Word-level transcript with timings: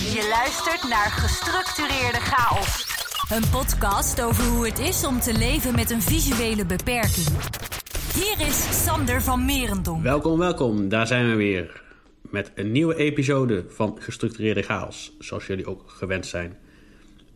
Je 0.00 0.28
luistert 0.30 0.88
naar 0.88 1.10
Gestructureerde 1.10 2.20
Chaos. 2.20 2.86
Een 3.30 3.50
podcast 3.50 4.22
over 4.22 4.44
hoe 4.44 4.66
het 4.66 4.78
is 4.78 5.06
om 5.06 5.20
te 5.20 5.38
leven 5.38 5.74
met 5.74 5.90
een 5.90 6.02
visuele 6.02 6.66
beperking. 6.66 7.26
Hier 8.14 8.46
is 8.46 8.84
Sander 8.84 9.22
van 9.22 9.44
Merendonk. 9.44 10.02
Welkom, 10.02 10.38
welkom. 10.38 10.88
Daar 10.88 11.06
zijn 11.06 11.30
we 11.30 11.34
weer. 11.34 11.82
Met 12.22 12.52
een 12.54 12.72
nieuwe 12.72 12.94
episode 12.94 13.64
van 13.68 13.96
Gestructureerde 14.00 14.62
Chaos. 14.62 15.12
Zoals 15.18 15.46
jullie 15.46 15.66
ook 15.66 15.84
gewend 15.86 16.26
zijn. 16.26 16.56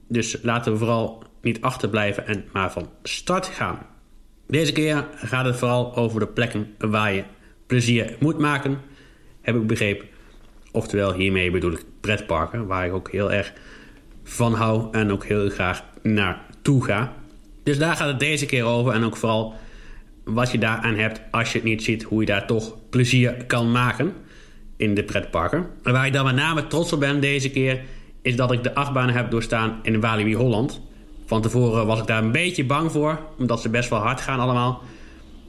Dus 0.09 0.39
laten 0.43 0.73
we 0.73 0.79
vooral 0.79 1.25
niet 1.41 1.61
achterblijven 1.61 2.27
en 2.27 2.45
maar 2.53 2.73
van 2.73 2.91
start 3.03 3.47
gaan. 3.47 3.87
Deze 4.47 4.73
keer 4.73 5.09
gaat 5.15 5.45
het 5.45 5.57
vooral 5.57 5.97
over 5.97 6.21
de 6.21 6.29
plekken 6.29 6.75
waar 6.79 7.13
je 7.13 7.25
plezier 7.67 8.17
moet 8.21 8.39
maken. 8.39 8.81
Heb 9.41 9.57
ik 9.57 9.67
begrepen. 9.67 10.13
Oftewel, 10.75 11.13
hiermee 11.13 11.51
bedoel 11.51 11.73
ik 11.73 11.85
pretparken, 12.01 12.67
waar 12.67 12.87
ik 12.87 12.93
ook 12.93 13.11
heel 13.11 13.33
erg 13.33 13.53
van 14.25 14.55
hou 14.55 14.89
en 14.93 15.13
ook 15.13 15.25
heel 15.25 15.51
graag 15.51 15.83
naartoe 16.03 16.85
ga. 16.85 17.13
Dus 17.63 17.79
daar 17.79 17.97
gaat 17.97 18.09
het 18.09 18.19
deze 18.19 18.47
keer 18.47 18.65
over 18.65 18.93
en 18.93 19.05
ook 19.05 19.17
vooral 19.17 19.55
wat 20.25 20.51
je 20.51 20.59
daaraan 20.59 20.95
hebt 20.95 21.21
als 21.31 21.53
je 21.53 21.59
het 21.59 21.67
niet 21.67 21.83
ziet, 21.83 22.03
hoe 22.03 22.21
je 22.21 22.27
daar 22.27 22.47
toch 22.47 22.77
plezier 22.91 23.45
kan 23.47 23.73
maken 23.73 24.13
in 24.77 24.95
de 24.95 25.05
pretparken. 25.05 25.67
En 25.83 25.93
waar 25.93 26.07
ik 26.07 26.13
dan 26.13 26.25
met 26.25 26.35
name 26.35 26.67
trots 26.67 26.93
op 26.93 27.01
ben 27.01 27.21
deze 27.21 27.51
keer, 27.51 27.83
is 28.23 28.37
dat 28.37 28.53
ik 28.53 28.63
de 28.63 28.75
achtbanen 28.75 29.15
heb 29.15 29.31
doorstaan 29.31 29.79
in 29.83 30.01
Walibi 30.01 30.35
Holland. 30.35 30.81
Van 31.27 31.43
tevoren 31.43 31.87
was 31.87 31.99
ik 31.99 32.07
daar 32.07 32.23
een 32.23 32.33
beetje 32.33 32.65
bang 32.65 32.93
voor, 32.93 33.19
omdat 33.39 33.61
ze 33.61 33.69
best 33.69 33.91
wel 33.91 33.99
hard 33.99 34.21
gaan 34.21 34.41
allemaal. 34.41 34.83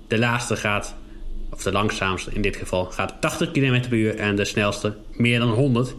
De 0.08 0.18
laatste 0.18 0.55
gaat 0.55 0.96
of 1.55 1.64
de 1.64 1.72
langzaamste 1.72 2.32
in 2.34 2.41
dit 2.41 2.55
geval, 2.55 2.86
gaat 2.86 3.16
80 3.20 3.52
km 3.52 3.82
per 3.90 3.98
uur 3.98 4.16
en 4.16 4.36
de 4.36 4.46
snelste 4.46 4.96
meer 5.12 5.40
dan 5.40 5.50
100. 5.50 5.96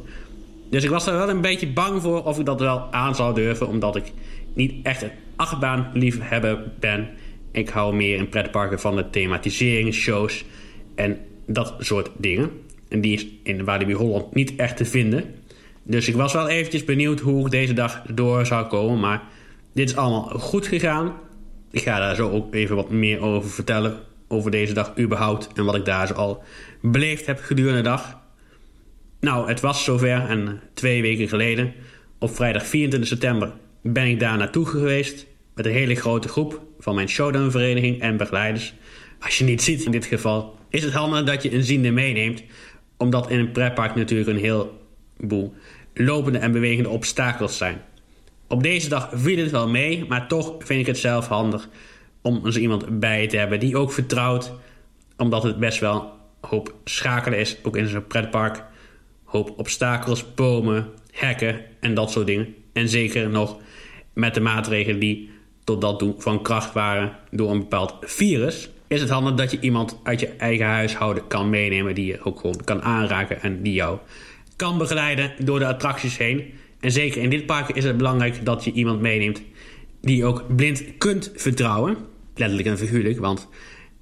Dus 0.70 0.84
ik 0.84 0.90
was 0.90 1.06
er 1.06 1.16
wel 1.16 1.30
een 1.30 1.40
beetje 1.40 1.66
bang 1.66 2.02
voor 2.02 2.24
of 2.24 2.38
ik 2.38 2.44
dat 2.44 2.60
wel 2.60 2.92
aan 2.92 3.14
zou 3.14 3.34
durven, 3.34 3.68
omdat 3.68 3.96
ik 3.96 4.12
niet 4.54 4.74
echt 4.82 5.02
een 5.02 5.10
achtbaan 5.36 5.90
liefhebber 5.94 6.72
ben. 6.80 7.08
Ik 7.52 7.68
hou 7.68 7.94
meer 7.94 8.16
in 8.16 8.28
pretparken 8.28 8.80
van 8.80 8.96
de 8.96 9.10
thematisering, 9.10 9.94
shows 9.94 10.44
en 10.94 11.18
dat 11.46 11.74
soort 11.78 12.10
dingen. 12.16 12.50
En 12.88 13.00
die 13.00 13.14
is 13.14 13.26
in 13.42 13.64
Walibi 13.64 13.94
Holland 13.94 14.34
niet 14.34 14.56
echt 14.56 14.76
te 14.76 14.84
vinden. 14.84 15.24
Dus 15.82 16.08
ik 16.08 16.14
was 16.14 16.32
wel 16.32 16.48
eventjes 16.48 16.84
benieuwd 16.84 17.20
hoe 17.20 17.44
ik 17.44 17.50
deze 17.50 17.72
dag 17.72 18.02
door 18.14 18.46
zou 18.46 18.66
komen. 18.66 19.00
Maar 19.00 19.22
dit 19.72 19.88
is 19.88 19.96
allemaal 19.96 20.22
goed 20.22 20.66
gegaan. 20.66 21.12
Ik 21.70 21.82
ga 21.82 21.98
daar 21.98 22.14
zo 22.14 22.30
ook 22.30 22.54
even 22.54 22.76
wat 22.76 22.90
meer 22.90 23.20
over 23.20 23.50
vertellen 23.50 23.98
over 24.28 24.50
deze 24.50 24.72
dag 24.72 24.98
überhaupt 24.98 25.48
en 25.54 25.64
wat 25.64 25.74
ik 25.74 25.84
daar 25.84 26.06
zo 26.06 26.14
al 26.14 26.42
beleefd 26.82 27.26
heb 27.26 27.40
gedurende 27.40 27.82
de 27.82 27.88
dag. 27.88 28.18
Nou, 29.20 29.48
het 29.48 29.60
was 29.60 29.84
zover 29.84 30.28
en 30.28 30.60
twee 30.74 31.02
weken 31.02 31.28
geleden, 31.28 31.74
op 32.18 32.34
vrijdag 32.34 32.66
24 32.66 33.08
september, 33.08 33.52
ben 33.82 34.06
ik 34.06 34.20
daar 34.20 34.36
naartoe 34.36 34.66
geweest 34.66 35.26
met 35.54 35.66
een 35.66 35.72
hele 35.72 35.94
grote 35.94 36.28
groep 36.28 36.62
van 36.78 36.94
mijn 36.94 37.08
showdownvereniging 37.08 38.00
en 38.00 38.16
begeleiders. 38.16 38.74
Als 39.20 39.38
je 39.38 39.44
niet 39.44 39.62
ziet 39.62 39.84
in 39.84 39.90
dit 39.90 40.04
geval, 40.04 40.58
is 40.68 40.84
het 40.84 40.92
handig 40.92 41.24
dat 41.24 41.42
je 41.42 41.54
een 41.54 41.64
ziende 41.64 41.90
meeneemt, 41.90 42.42
omdat 42.96 43.30
in 43.30 43.38
een 43.38 43.52
pretpark 43.52 43.94
natuurlijk 43.94 44.28
een 44.28 44.38
heleboel 45.18 45.54
lopende 45.94 46.38
en 46.38 46.52
bewegende 46.52 46.88
obstakels 46.88 47.56
zijn. 47.56 47.82
Op 48.48 48.62
deze 48.62 48.88
dag 48.88 49.10
viel 49.14 49.38
het 49.38 49.50
wel 49.50 49.68
mee, 49.68 50.04
maar 50.08 50.28
toch 50.28 50.54
vind 50.58 50.80
ik 50.80 50.86
het 50.86 50.98
zelf 50.98 51.26
handig 51.28 51.68
om 52.26 52.50
zo 52.50 52.58
iemand 52.58 53.00
bij 53.00 53.26
te 53.26 53.36
hebben 53.36 53.60
die 53.60 53.76
ook 53.76 53.92
vertrouwt. 53.92 54.52
Omdat 55.16 55.42
het 55.42 55.58
best 55.58 55.80
wel 55.80 55.94
een 56.40 56.48
hoop 56.48 56.74
schakelen 56.84 57.38
is, 57.38 57.56
ook 57.62 57.76
in 57.76 57.88
zo'n 57.88 58.06
pretpark. 58.06 58.64
Hoop 59.24 59.58
obstakels, 59.58 60.34
bomen, 60.34 60.88
hekken 61.10 61.60
en 61.80 61.94
dat 61.94 62.10
soort 62.10 62.26
dingen. 62.26 62.54
En 62.72 62.88
zeker 62.88 63.28
nog 63.28 63.56
met 64.12 64.34
de 64.34 64.40
maatregelen 64.40 65.00
die 65.00 65.30
tot 65.64 65.80
dat 65.80 65.98
toe 65.98 66.14
van 66.18 66.42
kracht 66.42 66.72
waren 66.72 67.16
door 67.30 67.50
een 67.50 67.58
bepaald 67.58 67.94
virus. 68.00 68.70
Is 68.88 69.00
het 69.00 69.10
handig 69.10 69.34
dat 69.34 69.50
je 69.50 69.60
iemand 69.60 70.00
uit 70.02 70.20
je 70.20 70.28
eigen 70.28 70.66
huishouden 70.66 71.26
kan 71.26 71.50
meenemen 71.50 71.94
die 71.94 72.06
je 72.06 72.24
ook 72.24 72.40
gewoon 72.40 72.64
kan 72.64 72.82
aanraken 72.82 73.42
en 73.42 73.62
die 73.62 73.72
jou 73.72 73.98
kan 74.56 74.78
begeleiden 74.78 75.32
door 75.38 75.58
de 75.58 75.66
attracties 75.66 76.18
heen. 76.18 76.54
En 76.80 76.90
zeker 76.90 77.22
in 77.22 77.30
dit 77.30 77.46
park 77.46 77.68
is 77.68 77.84
het 77.84 77.96
belangrijk 77.96 78.44
dat 78.44 78.64
je 78.64 78.72
iemand 78.72 79.00
meeneemt 79.00 79.42
die 80.00 80.16
je 80.16 80.24
ook 80.24 80.56
blind 80.56 80.84
kunt 80.98 81.32
vertrouwen 81.34 81.96
letterlijk 82.38 82.68
en 82.68 82.78
figuurlijk. 82.78 83.18
Want 83.18 83.48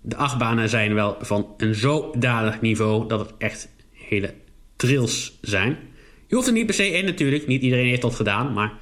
de 0.01 0.17
achtbanen 0.17 0.69
zijn 0.69 0.95
wel 0.95 1.17
van 1.21 1.55
een 1.57 1.75
zodanig 1.75 2.61
niveau 2.61 3.09
dat 3.09 3.21
het 3.21 3.33
echt 3.39 3.69
hele 3.91 4.35
trills 4.77 5.39
zijn. 5.41 5.79
Je 6.27 6.35
hoeft 6.35 6.47
er 6.47 6.53
niet 6.53 6.67
per 6.67 6.75
se 6.75 6.91
in 6.91 7.05
natuurlijk. 7.05 7.47
Niet 7.47 7.63
iedereen 7.63 7.87
heeft 7.87 8.03
dat 8.03 8.15
gedaan. 8.15 8.53
Maar 8.53 8.73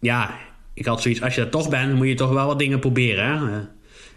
ja, 0.00 0.38
ik 0.74 0.86
had 0.86 1.02
zoiets. 1.02 1.22
Als 1.22 1.34
je 1.34 1.40
er 1.40 1.48
toch 1.48 1.68
bent, 1.68 1.94
moet 1.94 2.06
je 2.06 2.14
toch 2.14 2.30
wel 2.30 2.46
wat 2.46 2.58
dingen 2.58 2.78
proberen. 2.78 3.24
Hè? 3.24 3.56
Eh, 3.56 3.64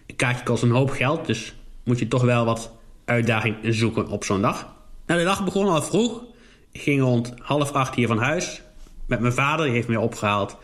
een 0.07 0.15
kaartje 0.15 0.43
kost 0.43 0.63
een 0.63 0.71
hoop 0.71 0.89
geld. 0.89 1.25
Dus 1.25 1.55
moet 1.83 1.99
je 1.99 2.07
toch 2.07 2.23
wel 2.23 2.45
wat 2.45 2.71
uitdaging 3.05 3.55
zoeken 3.61 4.07
op 4.07 4.23
zo'n 4.23 4.41
dag. 4.41 4.73
Nou, 5.05 5.19
de 5.19 5.25
dag 5.25 5.43
begon 5.43 5.67
al 5.67 5.81
vroeg. 5.81 6.23
Ik 6.71 6.81
ging 6.81 7.01
rond 7.01 7.33
half 7.39 7.71
acht 7.71 7.95
hier 7.95 8.07
van 8.07 8.17
huis. 8.17 8.61
Met 9.07 9.19
mijn 9.19 9.33
vader, 9.33 9.65
die 9.65 9.73
heeft 9.73 9.87
mij 9.87 9.97
opgehaald. 9.97 10.57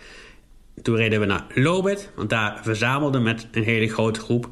Toen 0.82 0.96
reden 0.96 1.20
we 1.20 1.26
naar 1.26 1.46
Lobet, 1.56 2.12
want 2.16 2.30
daar 2.30 2.60
verzamelden 2.64 3.24
met 3.24 3.48
een 3.52 3.64
hele 3.64 3.88
grote 3.88 4.20
groep. 4.20 4.50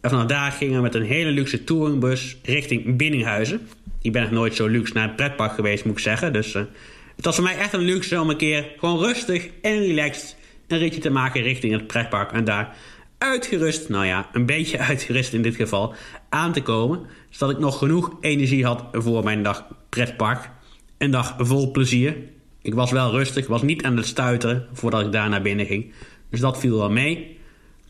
En 0.00 0.10
vanaf 0.10 0.26
daar 0.26 0.52
gingen 0.52 0.76
we 0.76 0.82
met 0.82 0.94
een 0.94 1.02
hele 1.02 1.30
luxe 1.30 1.64
touringbus 1.64 2.36
richting 2.42 2.96
Binninghuizen. 2.96 3.68
Ik 4.02 4.12
ben 4.12 4.22
nog 4.22 4.30
nooit 4.30 4.54
zo 4.54 4.66
luxe 4.66 4.94
naar 4.94 5.06
het 5.06 5.16
pretpark 5.16 5.52
geweest, 5.52 5.84
moet 5.84 5.96
ik 5.96 6.02
zeggen. 6.02 6.32
Dus 6.32 6.54
uh, 6.54 6.62
het 7.16 7.24
was 7.24 7.34
voor 7.34 7.44
mij 7.44 7.56
echt 7.56 7.72
een 7.72 7.80
luxe 7.80 8.20
om 8.20 8.30
een 8.30 8.36
keer 8.36 8.72
gewoon 8.78 8.98
rustig 8.98 9.48
en 9.62 9.78
relaxed 9.78 10.36
een 10.66 10.78
ritje 10.78 11.00
te 11.00 11.10
maken 11.10 11.42
richting 11.42 11.72
het 11.72 11.86
pretpark. 11.86 12.32
En 12.32 12.44
daar 12.44 12.76
uitgerust, 13.18 13.88
nou 13.88 14.06
ja, 14.06 14.28
een 14.32 14.46
beetje 14.46 14.78
uitgerust 14.88 15.32
in 15.32 15.42
dit 15.42 15.54
geval, 15.54 15.94
aan 16.28 16.52
te 16.52 16.62
komen. 16.62 17.00
Zodat 17.30 17.54
ik 17.54 17.60
nog 17.60 17.78
genoeg 17.78 18.16
energie 18.20 18.64
had 18.64 18.84
voor 18.92 19.24
mijn 19.24 19.42
dag 19.42 19.66
pretpark. 19.88 20.50
Een 20.98 21.10
dag 21.10 21.34
vol 21.38 21.70
plezier. 21.70 22.16
Ik 22.62 22.74
was 22.74 22.90
wel 22.90 23.10
rustig, 23.10 23.46
was 23.46 23.62
niet 23.62 23.82
aan 23.82 23.96
het 23.96 24.06
stuiteren 24.06 24.66
voordat 24.72 25.00
ik 25.00 25.12
daar 25.12 25.28
naar 25.28 25.42
binnen 25.42 25.66
ging. 25.66 25.92
Dus 26.30 26.40
dat 26.40 26.58
viel 26.58 26.78
wel 26.78 26.90
mee. 26.90 27.38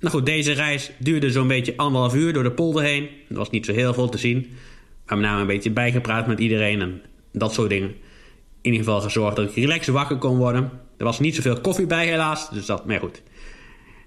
Nou 0.00 0.14
goed, 0.14 0.26
deze 0.26 0.52
reis 0.52 0.90
duurde 0.98 1.30
zo'n 1.30 1.48
beetje 1.48 1.76
anderhalf 1.76 2.14
uur 2.14 2.32
door 2.32 2.42
de 2.42 2.52
polder 2.52 2.82
heen. 2.82 3.08
Er 3.28 3.36
was 3.36 3.50
niet 3.50 3.66
zo 3.66 3.72
heel 3.72 3.94
veel 3.94 4.08
te 4.08 4.18
zien. 4.18 4.38
We 4.40 4.48
hebben 5.06 5.26
namelijk 5.26 5.50
een 5.50 5.56
beetje 5.56 5.70
bijgepraat 5.70 6.26
met 6.26 6.38
iedereen 6.38 6.80
en 6.80 7.02
dat 7.32 7.52
soort 7.52 7.68
dingen. 7.68 7.88
In 8.60 8.70
ieder 8.72 8.84
geval 8.84 9.00
gezorgd 9.00 9.36
dat 9.36 9.48
ik 9.48 9.54
relaxed 9.54 9.94
wakker 9.94 10.16
kon 10.16 10.36
worden. 10.36 10.70
Er 10.96 11.04
was 11.04 11.20
niet 11.20 11.34
zoveel 11.34 11.60
koffie 11.60 11.86
bij 11.86 12.06
helaas, 12.06 12.50
dus 12.50 12.66
dat, 12.66 12.86
maar 12.86 12.98
goed. 12.98 13.22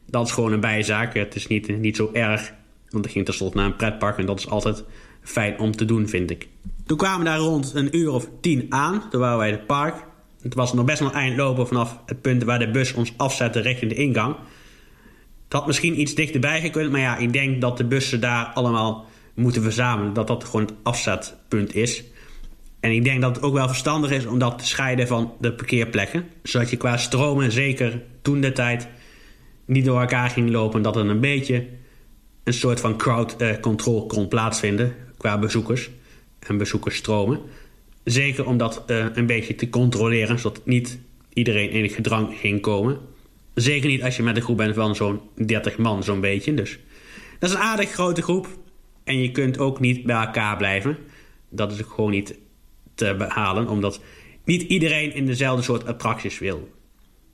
Dat 0.06 0.26
is 0.26 0.32
gewoon 0.32 0.52
een 0.52 0.60
bijzaak. 0.60 1.14
Het 1.14 1.36
is 1.36 1.48
niet, 1.48 1.80
niet 1.80 1.96
zo 1.96 2.10
erg, 2.14 2.54
want 2.90 3.06
ik 3.06 3.12
ging 3.12 3.26
tenslotte 3.26 3.58
naar 3.58 3.66
een 3.66 3.76
pretpark 3.76 4.18
en 4.18 4.26
dat 4.26 4.40
is 4.40 4.50
altijd 4.50 4.84
fijn 5.22 5.60
om 5.60 5.72
te 5.72 5.86
doen, 5.86 6.08
vind 6.08 6.32
ik. 6.32 6.48
Toen 6.86 6.98
kwamen 6.98 7.20
we 7.20 7.26
daar 7.26 7.38
rond 7.38 7.72
een 7.76 7.98
uur 7.98 8.12
of 8.12 8.30
tien 8.42 8.66
aan. 8.70 9.10
Toen 9.10 9.20
waren 9.20 9.38
wij 9.38 9.48
in 9.48 9.54
het 9.54 9.66
park. 9.66 9.96
Het 10.46 10.54
was 10.54 10.74
nog 10.74 10.86
best 10.86 11.00
wel 11.00 11.08
een 11.08 11.16
eind 11.16 11.38
lopen 11.38 11.68
vanaf 11.68 12.00
het 12.06 12.22
punt 12.22 12.44
waar 12.44 12.60
de 12.60 12.72
bus 12.72 12.94
ons 12.94 13.14
afzette 13.18 13.60
richting 13.60 13.92
de 13.92 13.98
ingang. 13.98 14.36
Het 15.44 15.54
had 15.54 15.68
misschien 15.68 16.00
iets 16.00 16.16
dichterbij 16.16 16.62
gekund, 16.62 16.92
maar 16.92 17.00
ja, 17.00 17.18
ik 17.18 17.34
denk 17.34 17.62
dat 17.62 17.78
de 17.78 17.86
bussen 17.86 18.22
daar 18.22 18.46
allemaal 18.46 19.06
moeten 19.34 19.62
verzamelen. 19.62 20.14
Dat 20.14 20.28
dat 20.28 20.44
gewoon 20.44 20.66
het 20.66 20.74
afzetpunt 20.84 21.76
is. 21.76 22.04
En 22.80 22.92
ik 22.92 23.04
denk 23.04 23.22
dat 23.22 23.36
het 23.36 23.46
ook 23.46 23.54
wel 23.54 23.68
verstandig 23.68 24.12
is 24.12 24.26
om 24.26 24.40
dat 24.40 24.58
te 24.58 24.66
scheiden 24.66 25.08
van 25.08 25.34
de 25.40 25.54
parkeerplekken. 25.54 26.26
Zodat 26.44 26.70
je 26.70 26.78
qua 26.78 26.98
stromen, 26.98 27.52
zeker 27.52 28.02
toen 28.22 28.42
de 28.42 28.52
tijd, 28.52 28.88
niet 29.66 29.86
door 29.86 30.00
elkaar 30.00 30.30
ging 30.30 30.50
lopen. 30.50 30.82
Dat 30.82 30.96
er 30.96 31.10
een 31.10 31.20
beetje 31.20 31.68
een 32.44 32.54
soort 32.54 32.80
van 32.80 32.98
crowd 32.98 33.42
uh, 33.42 33.60
control 33.60 34.06
kon 34.06 34.28
plaatsvinden 34.28 34.96
qua 35.18 35.40
bezoekers 35.40 35.90
en 36.40 36.58
bezoekersstromen. 36.58 37.40
Zeker 38.06 38.46
om 38.46 38.58
dat 38.58 38.84
uh, 38.88 39.06
een 39.14 39.26
beetje 39.26 39.56
te 39.56 39.70
controleren, 39.70 40.40
zodat 40.40 40.66
niet 40.66 41.00
iedereen 41.34 41.70
in 41.70 41.90
gedrang 41.90 42.38
ging 42.38 42.62
komen. 42.62 43.00
Zeker 43.54 43.90
niet 43.90 44.04
als 44.04 44.16
je 44.16 44.24
met 44.24 44.36
een 44.36 44.42
groep 44.42 44.58
bent 44.58 44.76
van 44.76 44.96
zo'n 44.96 45.20
30 45.36 45.78
man, 45.78 46.04
zo'n 46.04 46.22
beetje. 46.22 46.54
Dus 46.54 46.80
dat 47.40 47.50
is 47.50 47.56
een 47.56 47.62
aardig 47.62 47.92
grote 47.92 48.22
groep. 48.22 48.48
En 49.04 49.22
je 49.22 49.32
kunt 49.32 49.60
ook 49.60 49.80
niet 49.80 50.04
bij 50.04 50.26
elkaar 50.26 50.58
blijven. 50.58 50.98
Dat 51.50 51.72
is 51.72 51.84
ook 51.84 51.90
gewoon 51.90 52.12
niet 52.12 52.36
te 52.96 53.16
behalen, 53.18 53.68
omdat 53.68 54.02
niet 54.44 54.62
iedereen 54.62 55.14
in 55.14 55.26
dezelfde 55.26 55.64
soort 55.64 55.86
attracties 55.86 56.40
wil. 56.40 56.70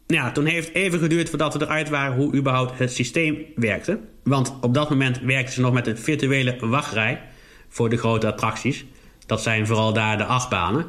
Ja, 0.08 0.32
toen 0.32 0.46
heeft 0.46 0.74
even 0.74 1.00
geduurd 1.00 1.30
voordat 1.30 1.54
we 1.54 1.62
eruit 1.62 1.90
waren 1.90 2.16
hoe 2.16 2.34
überhaupt 2.34 2.78
het 2.78 2.94
systeem 2.94 3.46
werkte. 3.56 4.00
Want 4.24 4.54
op 4.62 4.74
dat 4.74 4.90
moment 4.90 5.20
werkten 5.20 5.54
ze 5.54 5.62
nog 5.62 5.74
met 5.74 5.88
een 5.88 5.98
virtuele 5.98 6.58
wachtrij 6.60 7.22
voor 7.70 7.90
de 7.90 7.98
grote 7.98 8.28
attracties. 8.28 8.86
Dat 9.32 9.42
zijn 9.42 9.68
vooral 9.68 9.94
daar 9.94 10.18
de 10.18 10.24
achtbanen. 10.24 10.86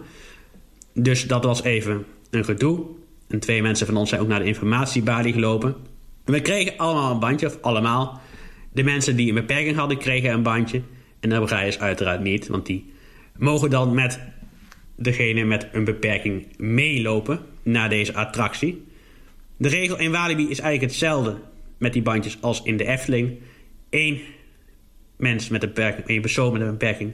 Dus 0.94 1.26
dat 1.26 1.44
was 1.44 1.62
even 1.62 2.04
een 2.30 2.44
gedoe. 2.44 2.86
En 3.28 3.40
twee 3.40 3.62
mensen 3.62 3.86
van 3.86 3.96
ons 3.96 4.08
zijn 4.08 4.20
ook 4.20 4.28
naar 4.28 4.38
de 4.38 4.44
informatiebalie 4.44 5.32
gelopen. 5.32 5.76
We 6.24 6.40
kregen 6.40 6.76
allemaal 6.76 7.12
een 7.12 7.18
bandje, 7.18 7.46
of 7.46 7.58
allemaal. 7.60 8.20
De 8.72 8.82
mensen 8.82 9.16
die 9.16 9.28
een 9.28 9.34
beperking 9.34 9.76
hadden, 9.76 9.98
kregen 9.98 10.32
een 10.32 10.42
bandje. 10.42 10.82
En 11.20 11.28
de 11.28 11.40
begrijpers 11.40 11.78
uiteraard 11.78 12.20
niet, 12.20 12.48
want 12.48 12.66
die 12.66 12.92
mogen 13.36 13.70
dan 13.70 13.94
met 13.94 14.20
degene 14.96 15.44
met 15.44 15.68
een 15.72 15.84
beperking 15.84 16.46
meelopen 16.56 17.40
naar 17.62 17.88
deze 17.88 18.14
attractie. 18.14 18.86
De 19.56 19.68
regel 19.68 19.98
in 19.98 20.10
Walibi 20.10 20.42
is 20.42 20.60
eigenlijk 20.60 20.92
hetzelfde 20.92 21.36
met 21.78 21.92
die 21.92 22.02
bandjes 22.02 22.38
als 22.40 22.62
in 22.62 22.76
de 22.76 22.86
Efteling. 22.86 23.38
Eén 23.90 24.20
mens 25.16 25.48
met 25.48 25.62
een 25.62 25.68
beperking, 25.68 26.06
één 26.06 26.20
persoon 26.20 26.52
met 26.52 26.60
een 26.60 26.70
beperking, 26.70 27.12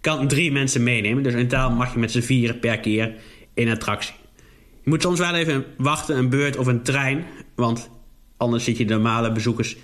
kan 0.00 0.28
drie 0.28 0.52
mensen 0.52 0.82
meenemen. 0.82 1.22
Dus 1.22 1.34
in 1.34 1.48
totaal 1.48 1.70
mag 1.70 1.92
je 1.92 1.98
met 1.98 2.10
z'n 2.10 2.20
vieren 2.20 2.58
per 2.58 2.78
keer 2.78 3.14
in 3.54 3.66
een 3.66 3.74
attractie. 3.74 4.14
Je 4.82 4.90
moet 4.90 5.02
soms 5.02 5.18
wel 5.18 5.34
even 5.34 5.64
wachten, 5.76 6.16
een 6.16 6.28
beurt 6.28 6.56
of 6.56 6.66
een 6.66 6.82
trein. 6.82 7.24
Want 7.54 7.90
anders 8.36 8.64
zit 8.64 8.76
je 8.76 8.84
de 8.84 8.94
normale 8.94 9.32
bezoekers 9.32 9.76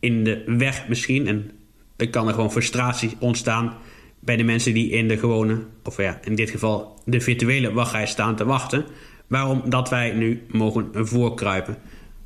in 0.00 0.24
de 0.24 0.42
weg 0.46 0.88
misschien. 0.88 1.26
En 1.26 1.50
dan 1.96 2.10
kan 2.10 2.28
er 2.28 2.34
gewoon 2.34 2.52
frustratie 2.52 3.16
ontstaan 3.18 3.76
bij 4.20 4.36
de 4.36 4.42
mensen 4.42 4.74
die 4.74 4.90
in 4.90 5.08
de 5.08 5.18
gewone, 5.18 5.64
of 5.84 5.96
ja, 5.96 6.20
in 6.24 6.34
dit 6.34 6.50
geval 6.50 7.00
de 7.04 7.20
virtuele 7.20 7.72
wachtrij 7.72 8.06
staan 8.06 8.36
te 8.36 8.44
wachten. 8.44 8.84
Waarom 9.26 9.62
dat 9.70 9.88
wij 9.88 10.12
nu 10.12 10.42
mogen 10.50 10.90
voorkruipen. 10.92 11.76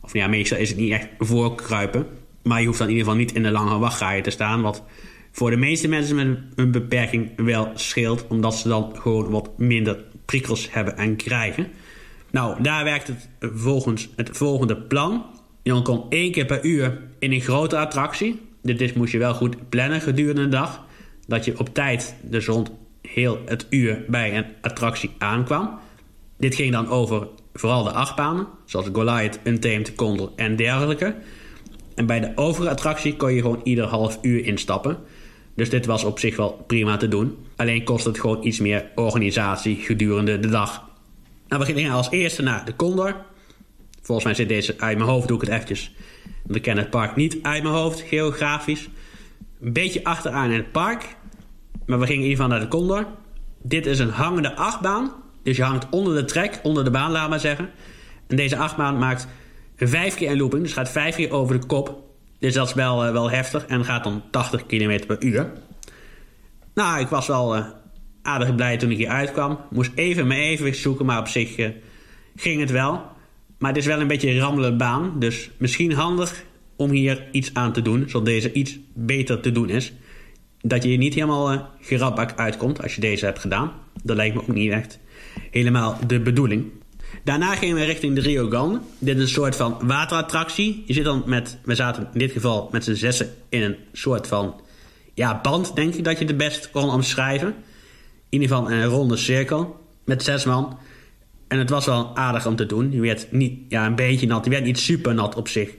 Of 0.01 0.13
ja, 0.13 0.27
meestal 0.27 0.59
is 0.59 0.69
het 0.69 0.79
niet 0.79 0.93
echt 0.93 1.09
voorkruipen. 1.19 2.07
Maar 2.43 2.61
je 2.61 2.67
hoeft 2.67 2.79
dan 2.79 2.89
in 2.89 2.93
ieder 2.93 3.09
geval 3.09 3.25
niet 3.25 3.35
in 3.35 3.43
de 3.43 3.51
lange 3.51 3.79
wachtrijen 3.79 4.23
te 4.23 4.31
staan. 4.31 4.63
Wat 4.63 4.83
voor 5.33 5.51
de 5.51 5.57
meeste 5.57 5.89
mensen 5.89 6.17
met 6.17 6.39
een 6.55 6.71
beperking 6.71 7.31
wel 7.37 7.71
scheelt. 7.75 8.27
Omdat 8.29 8.55
ze 8.55 8.69
dan 8.69 8.93
gewoon 8.95 9.31
wat 9.31 9.59
minder 9.59 10.05
prikkels 10.25 10.73
hebben 10.73 10.97
en 10.97 11.17
krijgen. 11.17 11.67
Nou, 12.31 12.63
daar 12.63 12.85
werkt 12.85 13.07
het 13.07 13.29
volgens 13.41 14.09
het 14.17 14.37
volgende 14.37 14.77
plan. 14.77 15.25
Je 15.63 15.83
kon 15.83 16.05
één 16.09 16.33
keer 16.33 16.47
per 16.47 16.65
uur 16.65 17.01
in 17.19 17.33
een 17.33 17.41
grote 17.41 17.79
attractie. 17.79 18.41
Dit 18.63 18.95
moest 18.95 19.13
je 19.13 19.19
wel 19.19 19.35
goed 19.35 19.69
plannen 19.69 20.01
gedurende 20.01 20.43
de 20.43 20.49
dag. 20.49 20.85
Dat 21.27 21.45
je 21.45 21.59
op 21.59 21.75
tijd, 21.75 22.15
dus 22.23 22.47
rond 22.47 22.71
heel 23.03 23.39
het 23.47 23.67
uur, 23.71 24.05
bij 24.09 24.37
een 24.37 24.47
attractie 24.61 25.11
aankwam. 25.19 25.79
Dit 26.39 26.55
ging 26.55 26.73
dan 26.73 26.89
over 26.89 27.29
vooral 27.55 27.83
de 27.83 27.91
achtbanen, 27.91 28.47
zoals 28.65 28.89
Goliath, 28.93 29.39
Untamed, 29.45 29.95
Condor 29.95 30.31
en 30.37 30.57
dergelijke. 30.57 31.15
En 31.95 32.07
bij 32.07 32.21
de 32.21 32.33
overige 32.35 32.71
attractie 32.71 33.17
kon 33.17 33.35
je 33.35 33.41
gewoon 33.41 33.61
ieder 33.65 33.85
half 33.85 34.19
uur 34.23 34.45
instappen. 34.45 34.99
Dus 35.55 35.71
dit 35.71 35.87
was 35.87 36.05
op 36.05 36.19
zich 36.19 36.37
wel 36.37 36.65
prima 36.67 36.97
te 36.97 37.09
doen. 37.09 37.37
Alleen 37.57 37.85
kost 37.85 38.05
het 38.05 38.21
gewoon 38.21 38.45
iets 38.47 38.61
meer 38.61 38.91
organisatie 38.95 39.77
gedurende 39.77 40.39
de 40.39 40.49
dag. 40.49 40.91
Nou, 41.49 41.65
we 41.65 41.73
gingen 41.73 41.93
als 41.93 42.11
eerste 42.11 42.43
naar 42.43 42.65
de 42.65 42.77
Condor. 42.77 43.17
Volgens 44.03 44.27
mij 44.27 44.35
zit 44.35 44.49
deze 44.49 44.75
uit 44.79 44.99
mijn 44.99 45.11
hoofd, 45.11 45.29
doe 45.29 45.37
ik 45.37 45.43
het 45.43 45.53
eventjes. 45.53 45.93
Want 46.43 46.57
ik 46.57 46.63
ken 46.63 46.77
het 46.77 46.91
park 46.91 47.17
niet 47.17 47.39
uit 47.43 47.63
mijn 47.63 47.75
hoofd, 47.75 48.01
geografisch. 48.01 48.89
Een 49.61 49.73
beetje 49.73 50.05
achteraan 50.05 50.51
in 50.51 50.57
het 50.57 50.73
park. 50.73 51.17
Maar 51.87 51.99
we 51.99 52.07
gingen 52.07 52.23
in 52.23 52.29
ieder 52.29 52.45
geval 52.45 52.59
naar 52.59 52.69
de 52.69 52.77
Condor. 52.77 53.07
Dit 53.63 53.87
is 53.87 53.99
een 53.99 54.11
hangende 54.11 54.57
achtbaan. 54.57 55.13
Dus 55.43 55.57
je 55.57 55.63
hangt 55.63 55.87
onder 55.91 56.15
de 56.15 56.25
trek, 56.25 56.61
onder 56.63 56.85
de 56.85 56.91
baan, 56.91 57.11
laat 57.11 57.29
maar 57.29 57.41
zeggen. 57.41 57.71
En 58.27 58.37
deze 58.37 58.57
achtbaan 58.57 58.99
maakt 58.99 59.27
vijf 59.77 60.15
keer 60.15 60.31
een 60.31 60.37
looping. 60.37 60.63
Dus 60.63 60.73
gaat 60.73 60.91
vijf 60.91 61.15
keer 61.15 61.31
over 61.31 61.61
de 61.61 61.67
kop. 61.67 62.03
Dus 62.43 62.55
dat 62.55 62.69
is 62.69 62.75
wel, 62.75 63.07
uh, 63.07 63.13
wel 63.13 63.31
heftig. 63.31 63.67
En 63.67 63.85
gaat 63.85 64.05
dan 64.05 64.23
80 64.31 64.67
km 64.67 65.07
per 65.07 65.23
uur. 65.23 65.53
Nou, 66.75 67.01
ik 67.01 67.09
was 67.09 67.27
wel 67.27 67.57
uh, 67.57 67.67
aardig 68.23 68.55
blij 68.55 68.77
toen 68.77 68.91
ik 68.91 68.97
hier 68.97 69.09
uitkwam. 69.09 69.59
Moest 69.71 69.91
even 69.95 70.27
mijn 70.27 70.41
evenwicht 70.41 70.79
zoeken, 70.79 71.07
maar 71.07 71.19
op 71.19 71.29
zich 71.29 71.59
uh, 71.59 71.69
ging 72.37 72.61
het 72.61 72.71
wel. 72.71 73.03
Maar 73.59 73.71
het 73.71 73.79
is 73.79 73.87
wel 73.87 74.01
een 74.01 74.07
beetje 74.07 74.31
een 74.31 74.39
rammelde 74.39 74.77
baan. 74.77 75.19
Dus 75.19 75.51
misschien 75.57 75.93
handig 75.93 76.45
om 76.77 76.91
hier 76.91 77.29
iets 77.33 77.55
aan 77.55 77.73
te 77.73 77.83
doen. 77.83 78.09
Zodat 78.09 78.27
deze 78.27 78.53
iets 78.53 78.79
beter 78.95 79.41
te 79.41 79.53
doen 79.53 79.69
is. 79.69 79.93
Dat 80.61 80.83
je 80.83 80.89
hier 80.89 80.99
niet 80.99 81.15
helemaal 81.15 81.53
uh, 81.53 82.27
uitkomt 82.37 82.83
als 82.83 82.95
je 82.95 83.01
deze 83.01 83.25
hebt 83.25 83.39
gedaan. 83.39 83.73
Dat 84.03 84.17
lijkt 84.17 84.35
me 84.35 84.41
ook 84.41 84.55
niet 84.55 84.71
echt 84.71 84.99
helemaal 85.51 85.99
de 86.07 86.21
bedoeling. 86.21 86.71
Daarna 87.25 87.55
gingen 87.55 87.77
we 87.77 87.85
richting 87.85 88.15
de 88.15 88.21
Rio 88.21 88.49
Grande. 88.49 88.81
Dit 88.99 89.17
is 89.17 89.23
een 89.23 89.29
soort 89.29 89.57
van 89.57 89.79
waterattractie. 89.83 90.83
Je 90.87 90.93
zit 90.93 91.05
dan 91.05 91.23
met, 91.27 91.59
we 91.65 91.75
zaten 91.75 92.09
in 92.13 92.19
dit 92.19 92.33
geval 92.33 92.69
met 92.73 92.85
z'n 92.85 92.95
zessen 92.95 93.35
in 93.49 93.63
een 93.63 93.77
soort 93.93 94.27
van 94.27 94.61
ja, 95.15 95.41
band, 95.41 95.75
denk 95.75 95.95
ik 95.95 96.05
dat 96.05 96.19
je 96.19 96.25
het 96.25 96.37
best 96.37 96.71
kon 96.71 96.91
omschrijven. 96.91 97.49
In 98.29 98.41
ieder 98.41 98.49
geval 98.49 98.71
een 98.71 98.85
ronde 98.85 99.17
cirkel 99.17 99.81
met 100.05 100.23
zes 100.23 100.45
man. 100.45 100.79
En 101.49 101.59
het 101.59 101.71
was 101.71 101.87
wel 101.87 102.17
aardig 102.17 102.47
om 102.47 102.57
te 102.57 102.67
doen. 102.67 102.93
Je 102.93 103.01
werd 103.01 103.33
niet, 103.33 103.59
ja, 103.69 103.87
een 103.87 103.95
beetje 103.95 104.27
nat. 104.27 104.45
Je 104.45 104.51
werd 104.51 104.65
niet 104.65 104.79
super 104.79 105.15
nat 105.15 105.35
op 105.35 105.49
zich. 105.49 105.71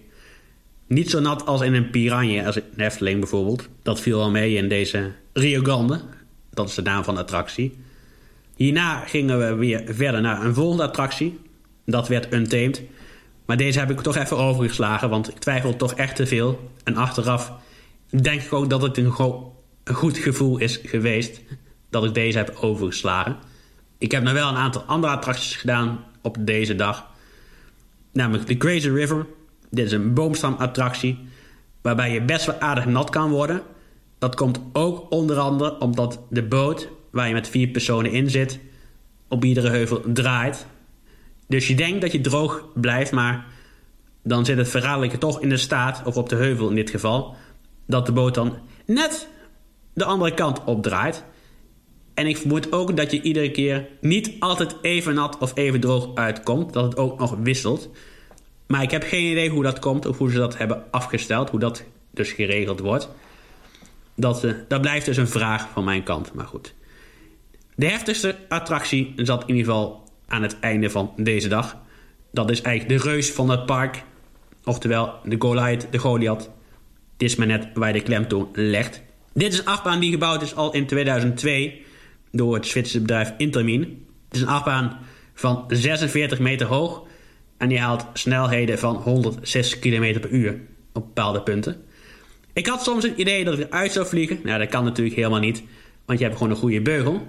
Niet 0.88 1.10
zo 1.10 1.20
nat 1.20 1.46
als 1.46 1.62
in 1.62 1.74
een 1.74 1.90
piranha, 1.90 2.46
als 2.46 2.56
in 2.56 2.64
Hefteling 2.76 3.20
bijvoorbeeld. 3.20 3.70
Dat 3.82 4.00
viel 4.00 4.18
wel 4.18 4.32
mee 4.32 4.56
in 4.56 4.70
deze 4.70 5.12
Rio 5.34 5.62
Grande. 5.62 6.02
Dat 6.52 6.70
is 6.70 6.76
de 6.76 6.82
naam 6.82 7.04
van 7.04 7.16
de 7.16 7.22
attractie. 7.22 7.83
Hierna 8.56 9.00
gingen 9.00 9.40
we 9.40 9.56
weer 9.56 9.84
verder 9.86 10.22
naar 10.22 10.46
een 10.46 10.54
volgende 10.54 10.84
attractie. 10.84 11.40
Dat 11.86 12.08
werd 12.08 12.34
Untamed. 12.34 12.82
Maar 13.46 13.58
deze 13.58 13.80
heb 13.80 13.92
ik 13.92 14.02
toch 14.02 14.16
even 14.16 14.38
overgeslagen, 14.38 15.10
want 15.10 15.30
ik 15.30 15.40
twijfel 15.40 15.76
toch 15.76 15.94
echt 15.94 16.16
te 16.16 16.28
veel. 16.28 16.72
En 16.84 16.96
achteraf 16.96 17.52
denk 18.10 18.42
ik 18.42 18.54
ook 18.54 18.70
dat 18.70 18.82
het 18.82 18.98
een, 18.98 19.12
goed 19.84 20.18
gevoel 20.18 20.58
is 20.58 20.80
geweest 20.84 21.42
dat 21.90 22.04
ik 22.04 22.14
deze 22.14 22.38
heb 22.38 22.58
overgeslagen. 22.62 23.38
Ik 23.98 24.12
heb 24.12 24.24
nog 24.24 24.34
wel 24.34 24.50
een 24.50 24.56
aantal 24.56 24.82
andere 24.82 25.14
attracties 25.14 25.56
gedaan 25.56 26.00
op 26.22 26.38
deze 26.40 26.76
dag. 26.76 27.06
Namelijk 28.12 28.48
de 28.48 28.58
Crazy 28.58 28.90
River. 28.90 29.26
Dit 29.70 29.86
is 29.86 29.92
een 29.92 30.14
boomstamattractie 30.14 31.20
waarbij 31.82 32.12
je 32.12 32.22
best 32.22 32.46
wel 32.46 32.60
aardig 32.60 32.86
nat 32.86 33.10
kan 33.10 33.30
worden. 33.30 33.62
Dat 34.18 34.36
komt 34.36 34.60
ook 34.74 35.12
onder 35.12 35.38
andere 35.38 35.80
omdat 35.80 36.20
de 36.30 36.44
boot 36.44 36.88
waar 37.14 37.28
je 37.28 37.34
met 37.34 37.50
vier 37.50 37.68
personen 37.68 38.12
in 38.12 38.30
zit, 38.30 38.60
op 39.28 39.44
iedere 39.44 39.70
heuvel 39.70 40.02
draait. 40.06 40.66
Dus 41.48 41.68
je 41.68 41.76
denkt 41.76 42.02
dat 42.02 42.12
je 42.12 42.22
droog 42.22 42.68
blijft, 42.74 43.12
maar 43.12 43.46
dan 44.24 44.46
zit 44.46 44.58
het 44.58 44.70
verraderlijke 44.70 45.18
toch 45.18 45.42
in 45.42 45.50
de 45.50 45.58
staat, 45.58 46.02
of 46.06 46.18
op 46.18 46.30
de 46.30 46.36
heuvel 46.36 46.70
in 46.70 46.76
dit 46.76 46.90
geval, 46.90 47.36
dat 47.88 48.06
de 48.06 48.12
boot 48.12 48.34
dan 48.34 48.58
net 48.86 49.28
de 49.94 50.04
andere 50.04 50.34
kant 50.34 50.64
opdraait. 50.64 51.24
En 52.14 52.28
ik 52.28 52.38
vermoed 52.38 52.72
ook 52.72 52.98
dat 52.98 53.12
je 53.12 53.22
iedere 53.22 53.52
keer 53.52 53.88
niet 54.02 54.32
altijd 54.40 54.76
even 54.82 55.14
nat 55.14 55.38
of 55.38 55.52
even 55.56 55.80
droog 55.80 56.16
uitkomt. 56.16 56.74
Dat 56.74 56.84
het 56.84 56.98
ook 56.98 57.20
nog 57.20 57.36
wisselt. 57.44 57.90
Maar 58.68 58.82
ik 58.82 58.92
heb 58.92 59.04
geen 59.04 59.32
idee 59.32 59.50
hoe 59.50 59.64
dat 59.64 59.80
komt 59.80 60.06
of 60.06 60.18
hoe 60.18 60.32
ze 60.32 60.38
dat 60.38 60.58
hebben 60.58 60.84
afgesteld. 60.92 61.50
Hoe 61.50 61.60
dat 61.60 61.84
dus 62.12 62.32
geregeld 62.32 62.80
wordt. 62.80 63.10
Dat, 64.16 64.44
uh, 64.44 64.54
dat 64.68 64.82
blijft 64.82 65.06
dus 65.06 65.18
een 65.18 65.28
vraag 65.28 65.70
van 65.74 65.84
mijn 65.84 66.04
kant. 66.04 66.34
Maar 66.34 66.46
goed. 66.46 66.74
De 67.76 67.86
heftigste 67.86 68.36
attractie 68.50 69.14
zat 69.16 69.42
in 69.42 69.56
ieder 69.56 69.74
geval 69.74 70.04
aan 70.28 70.42
het 70.42 70.60
einde 70.60 70.90
van 70.90 71.14
deze 71.18 71.48
dag. 71.48 71.78
Dat 72.32 72.50
is 72.50 72.62
eigenlijk 72.62 73.04
de 73.04 73.10
reus 73.10 73.32
van 73.32 73.50
het 73.50 73.66
park. 73.66 74.04
Oftewel 74.64 75.14
de 75.24 75.36
Goliath, 75.40 75.88
de 75.92 75.98
Goliath. 75.98 76.50
Het 77.14 77.22
is 77.22 77.36
maar 77.36 77.48
net 77.48 77.68
waar 77.74 77.94
de 77.94 78.02
klemtoon 78.02 78.50
legt. 78.54 79.02
Dit 79.34 79.54
is 79.54 79.60
een 79.60 79.66
achtbaan 79.66 80.00
die 80.00 80.12
gebouwd 80.12 80.42
is 80.42 80.56
al 80.56 80.74
in 80.74 80.86
2002 80.86 81.86
door 82.32 82.54
het 82.54 82.66
Zwitserse 82.66 83.02
bedrijf 83.02 83.34
Intermin. 83.38 84.06
Het 84.28 84.36
is 84.36 84.42
een 84.42 84.48
achtbaan 84.48 84.98
van 85.34 85.66
46 85.68 86.40
meter 86.40 86.68
hoog 86.68 87.04
en 87.58 87.70
die 87.70 87.80
haalt 87.80 88.06
snelheden 88.14 88.80
van 88.80 88.96
106 88.96 89.80
km 89.80 90.20
per 90.20 90.30
uur 90.30 90.60
op 90.94 91.06
bepaalde 91.06 91.42
punten. 91.42 91.82
Ik 92.54 92.68
had 92.68 92.84
soms 92.84 93.04
het 93.04 93.18
idee 93.18 93.44
dat 93.44 93.60
ik 93.60 93.68
eruit 93.68 93.92
zou 93.92 94.08
vliegen. 94.08 94.40
Nou, 94.44 94.60
dat 94.60 94.70
kan 94.70 94.84
natuurlijk 94.84 95.16
helemaal 95.16 95.40
niet, 95.40 95.64
want 96.06 96.20
je 96.20 96.26
hebt 96.26 96.38
gewoon 96.38 96.52
een 96.52 96.60
goede 96.60 96.82
beugel. 96.82 97.28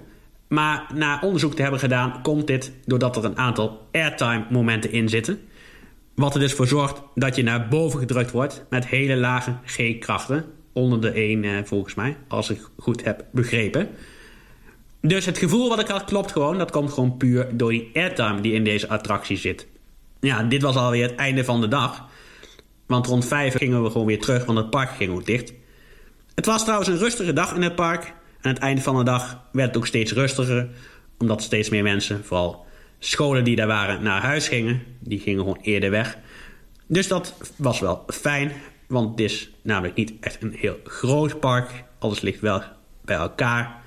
Maar 0.48 0.86
na 0.94 1.20
onderzoek 1.20 1.54
te 1.54 1.62
hebben 1.62 1.80
gedaan, 1.80 2.22
komt 2.22 2.46
dit 2.46 2.72
doordat 2.84 3.16
er 3.16 3.24
een 3.24 3.38
aantal 3.38 3.86
airtime 3.92 4.46
momenten 4.50 4.92
in 4.92 5.08
zitten. 5.08 5.40
Wat 6.14 6.34
er 6.34 6.40
dus 6.40 6.52
voor 6.52 6.66
zorgt 6.66 7.02
dat 7.14 7.36
je 7.36 7.42
naar 7.42 7.68
boven 7.68 7.98
gedrukt 7.98 8.30
wordt 8.30 8.64
met 8.70 8.86
hele 8.86 9.16
lage 9.16 9.56
G-krachten. 9.64 10.44
Onder 10.72 11.00
de 11.00 11.10
1 11.10 11.44
eh, 11.44 11.50
volgens 11.64 11.94
mij, 11.94 12.16
als 12.28 12.50
ik 12.50 12.60
goed 12.76 13.04
heb 13.04 13.24
begrepen. 13.30 13.88
Dus 15.00 15.26
het 15.26 15.38
gevoel 15.38 15.68
wat 15.68 15.80
ik 15.80 15.88
had 15.88 16.04
klopt 16.04 16.32
gewoon. 16.32 16.58
Dat 16.58 16.70
komt 16.70 16.92
gewoon 16.92 17.16
puur 17.16 17.56
door 17.56 17.70
die 17.70 17.90
airtime 17.94 18.40
die 18.40 18.52
in 18.52 18.64
deze 18.64 18.88
attractie 18.88 19.36
zit. 19.36 19.66
Ja, 20.20 20.42
dit 20.42 20.62
was 20.62 20.76
alweer 20.76 21.02
het 21.02 21.14
einde 21.14 21.44
van 21.44 21.60
de 21.60 21.68
dag. 21.68 22.04
Want 22.86 23.06
rond 23.06 23.26
5 23.26 23.56
gingen 23.56 23.82
we 23.82 23.90
gewoon 23.90 24.06
weer 24.06 24.20
terug, 24.20 24.44
want 24.44 24.58
het 24.58 24.70
park 24.70 24.90
ging 24.90 25.12
ook 25.12 25.26
dicht. 25.26 25.52
Het 26.34 26.46
was 26.46 26.62
trouwens 26.62 26.88
een 26.88 26.98
rustige 26.98 27.32
dag 27.32 27.54
in 27.54 27.62
het 27.62 27.74
park. 27.74 28.14
Aan 28.44 28.52
het 28.52 28.62
einde 28.62 28.82
van 28.82 28.96
de 28.96 29.04
dag 29.04 29.40
werd 29.52 29.68
het 29.68 29.76
ook 29.76 29.86
steeds 29.86 30.12
rustiger, 30.12 30.68
omdat 31.18 31.42
steeds 31.42 31.68
meer 31.68 31.82
mensen, 31.82 32.24
vooral 32.24 32.66
scholen 32.98 33.44
die 33.44 33.56
daar 33.56 33.66
waren, 33.66 34.02
naar 34.02 34.22
huis 34.22 34.48
gingen. 34.48 34.82
Die 35.00 35.20
gingen 35.20 35.38
gewoon 35.38 35.58
eerder 35.62 35.90
weg. 35.90 36.18
Dus 36.86 37.08
dat 37.08 37.34
was 37.56 37.80
wel 37.80 38.04
fijn, 38.06 38.52
want 38.86 39.10
het 39.10 39.20
is 39.20 39.50
namelijk 39.62 39.94
niet 39.94 40.12
echt 40.20 40.42
een 40.42 40.54
heel 40.56 40.78
groot 40.84 41.40
park. 41.40 41.84
Alles 41.98 42.20
ligt 42.20 42.40
wel 42.40 42.62
bij 43.04 43.16
elkaar. 43.16 43.82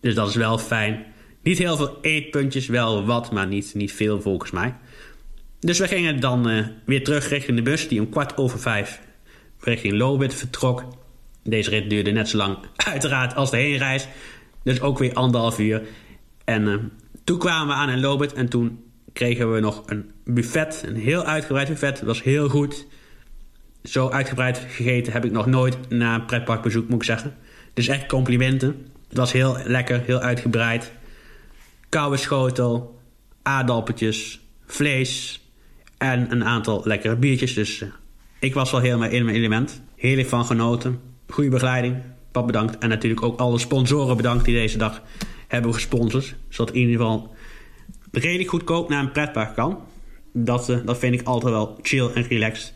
Dus 0.00 0.14
dat 0.14 0.28
is 0.28 0.34
wel 0.34 0.58
fijn. 0.58 1.04
Niet 1.42 1.58
heel 1.58 1.76
veel 1.76 1.98
eetpuntjes, 2.00 2.66
wel 2.66 3.04
wat, 3.04 3.32
maar 3.32 3.46
niet, 3.46 3.74
niet 3.74 3.92
veel 3.92 4.20
volgens 4.20 4.50
mij. 4.50 4.74
Dus 5.60 5.78
we 5.78 5.88
gingen 5.88 6.20
dan 6.20 6.48
uh, 6.50 6.66
weer 6.84 7.04
terug 7.04 7.28
richting 7.28 7.56
de 7.56 7.62
bus, 7.62 7.88
die 7.88 8.00
om 8.00 8.08
kwart 8.08 8.36
over 8.36 8.58
vijf 8.60 9.00
richting 9.60 9.94
Lobit 9.94 10.34
vertrok. 10.34 10.84
Deze 11.46 11.70
rit 11.70 11.90
duurde 11.90 12.10
net 12.10 12.28
zo 12.28 12.36
lang, 12.36 12.58
uiteraard, 12.92 13.34
als 13.34 13.50
de 13.50 13.56
heenreis. 13.56 14.08
Dus 14.62 14.80
ook 14.80 14.98
weer 14.98 15.12
anderhalf 15.12 15.58
uur. 15.58 15.82
En 16.44 16.62
uh, 16.62 16.74
Toen 17.24 17.38
kwamen 17.38 17.66
we 17.66 17.72
aan 17.72 17.90
in 17.90 18.00
Lobet 18.00 18.32
en 18.32 18.48
toen 18.48 18.84
kregen 19.12 19.52
we 19.52 19.60
nog 19.60 19.82
een 19.86 20.10
buffet. 20.24 20.84
Een 20.86 20.96
heel 20.96 21.24
uitgebreid 21.24 21.68
buffet. 21.68 21.96
Dat 21.96 22.06
was 22.06 22.22
heel 22.22 22.48
goed. 22.48 22.86
Zo 23.82 24.08
uitgebreid 24.08 24.58
gegeten 24.68 25.12
heb 25.12 25.24
ik 25.24 25.32
nog 25.32 25.46
nooit 25.46 25.88
na 25.88 26.14
een 26.14 26.24
pretparkbezoek, 26.24 26.88
moet 26.88 26.98
ik 26.98 27.06
zeggen. 27.06 27.36
Dus 27.74 27.88
echt 27.88 28.06
complimenten. 28.06 28.86
Het 29.08 29.18
was 29.18 29.32
heel 29.32 29.56
lekker, 29.64 30.00
heel 30.00 30.20
uitgebreid. 30.20 30.92
Koude 31.88 32.16
schotel, 32.16 33.00
aardappeltjes, 33.42 34.40
vlees 34.66 35.40
en 35.98 36.32
een 36.32 36.44
aantal 36.44 36.80
lekkere 36.84 37.16
biertjes. 37.16 37.54
Dus 37.54 37.80
uh, 37.80 37.88
ik 38.38 38.54
was 38.54 38.70
wel 38.70 38.80
helemaal 38.80 39.08
in 39.08 39.24
mijn 39.24 39.36
element. 39.36 39.82
Heerlijk 39.96 40.28
van 40.28 40.44
genoten. 40.44 41.00
Goede 41.28 41.50
begeleiding. 41.50 41.96
Pap 42.30 42.46
bedankt. 42.46 42.78
En 42.78 42.88
natuurlijk 42.88 43.22
ook 43.22 43.40
alle 43.40 43.58
sponsoren 43.58 44.16
bedankt 44.16 44.44
die 44.44 44.54
deze 44.54 44.78
dag 44.78 45.02
hebben 45.48 45.74
gesponsord. 45.74 46.34
Zodat 46.48 46.74
in 46.74 46.80
ieder 46.80 46.96
geval 46.96 47.34
redelijk 48.10 48.48
goedkoop 48.48 48.88
naar 48.88 49.02
een 49.02 49.12
pretpark 49.12 49.54
kan. 49.54 49.80
Dat, 50.32 50.68
uh, 50.68 50.78
dat 50.84 50.98
vind 50.98 51.20
ik 51.20 51.26
altijd 51.26 51.52
wel 51.52 51.78
chill 51.82 52.10
en 52.14 52.22
relaxed. 52.22 52.74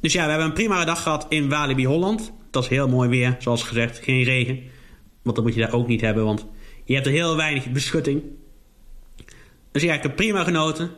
Dus 0.00 0.12
ja, 0.12 0.22
we 0.22 0.28
hebben 0.28 0.46
een 0.46 0.52
prima 0.52 0.84
dag 0.84 1.02
gehad 1.02 1.26
in 1.28 1.48
Walibi 1.48 1.86
Holland. 1.86 2.32
Dat 2.50 2.62
is 2.62 2.68
heel 2.68 2.88
mooi 2.88 3.08
weer, 3.08 3.36
zoals 3.38 3.62
gezegd. 3.62 3.98
Geen 3.98 4.22
regen. 4.22 4.62
Want 5.22 5.36
dat 5.36 5.44
moet 5.44 5.54
je 5.54 5.60
daar 5.60 5.72
ook 5.72 5.86
niet 5.86 6.00
hebben, 6.00 6.24
want 6.24 6.46
je 6.84 6.94
hebt 6.94 7.06
er 7.06 7.12
heel 7.12 7.36
weinig 7.36 7.70
beschutting. 7.70 8.22
Dus 9.72 9.82
ja, 9.82 9.94
ik 9.94 10.02
heb 10.02 10.16
prima 10.16 10.44
genoten. 10.44 10.90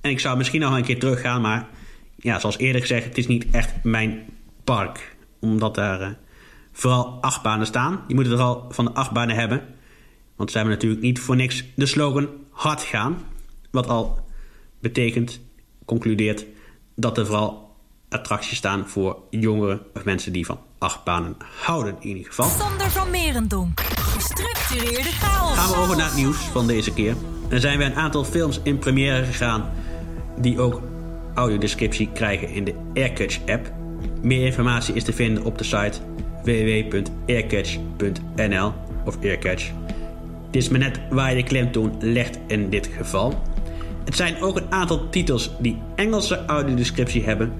En 0.00 0.10
ik 0.10 0.20
zou 0.20 0.36
misschien 0.36 0.60
nog 0.60 0.76
een 0.76 0.84
keer 0.84 0.98
teruggaan, 0.98 1.40
maar 1.40 1.68
ja, 2.16 2.38
zoals 2.38 2.58
eerder 2.58 2.80
gezegd, 2.80 3.04
het 3.04 3.18
is 3.18 3.26
niet 3.26 3.46
echt 3.50 3.84
mijn 3.84 4.24
park. 4.64 5.16
Omdat 5.40 5.74
daar 5.74 6.00
uh, 6.00 6.08
vooral 6.72 7.18
achtbanen 7.20 7.66
staan. 7.66 8.00
Je 8.06 8.14
moet 8.14 8.26
het 8.26 8.34
vooral 8.34 8.66
van 8.70 8.84
de 8.84 8.92
achtbanen 8.92 9.36
hebben. 9.36 9.62
Want 10.36 10.50
ze 10.50 10.56
hebben 10.56 10.74
natuurlijk 10.74 11.02
niet 11.02 11.20
voor 11.20 11.36
niks 11.36 11.64
de 11.76 11.86
slogan 11.86 12.28
hard 12.50 12.82
gaan. 12.82 13.18
Wat 13.70 13.88
al 13.88 14.26
betekent, 14.80 15.40
concludeert, 15.84 16.46
dat 16.94 17.18
er 17.18 17.26
vooral 17.26 17.76
attracties 18.08 18.56
staan 18.56 18.88
voor 18.88 19.16
jongeren 19.30 19.80
of 19.94 20.04
mensen 20.04 20.32
die 20.32 20.46
van 20.46 20.60
achtbanen 20.78 21.36
houden 21.62 21.96
in 22.00 22.08
ieder 22.08 22.24
geval. 22.24 22.48
Sander 22.48 22.90
van 22.90 23.10
Merendonk, 23.10 23.80
gestructureerde 23.80 25.10
chaos. 25.10 25.58
Gaan 25.58 25.70
we 25.70 25.76
over 25.76 25.96
naar 25.96 26.06
het 26.06 26.16
nieuws 26.16 26.36
van 26.36 26.66
deze 26.66 26.92
keer. 26.92 27.14
Er 27.48 27.60
zijn 27.60 27.78
weer 27.78 27.86
een 27.86 27.94
aantal 27.94 28.24
films 28.24 28.60
in 28.62 28.78
première 28.78 29.24
gegaan 29.24 29.70
die 30.40 30.60
ook 30.60 30.82
audiodescriptie 31.34 32.08
krijgen 32.12 32.48
in 32.48 32.64
de 32.64 32.74
AirCatch 32.94 33.40
app. 33.46 33.77
Meer 34.22 34.46
informatie 34.46 34.94
is 34.94 35.04
te 35.04 35.12
vinden 35.12 35.44
op 35.44 35.58
de 35.58 35.64
site 35.64 35.98
www.aircatch.nl 36.42 38.72
of 39.04 39.18
AirCatch. 39.22 39.70
Het 40.46 40.56
is 40.56 40.68
maar 40.68 40.80
net 40.80 41.00
waar 41.10 41.30
je 41.30 41.36
de 41.36 41.42
klemtoon 41.48 41.92
legt 42.00 42.38
in 42.46 42.70
dit 42.70 42.90
geval. 42.96 43.42
Het 44.04 44.16
zijn 44.16 44.42
ook 44.42 44.56
een 44.56 44.72
aantal 44.72 45.08
titels 45.08 45.50
die 45.58 45.78
Engelse 45.94 46.44
audiodescriptie 46.46 47.24
hebben, 47.24 47.52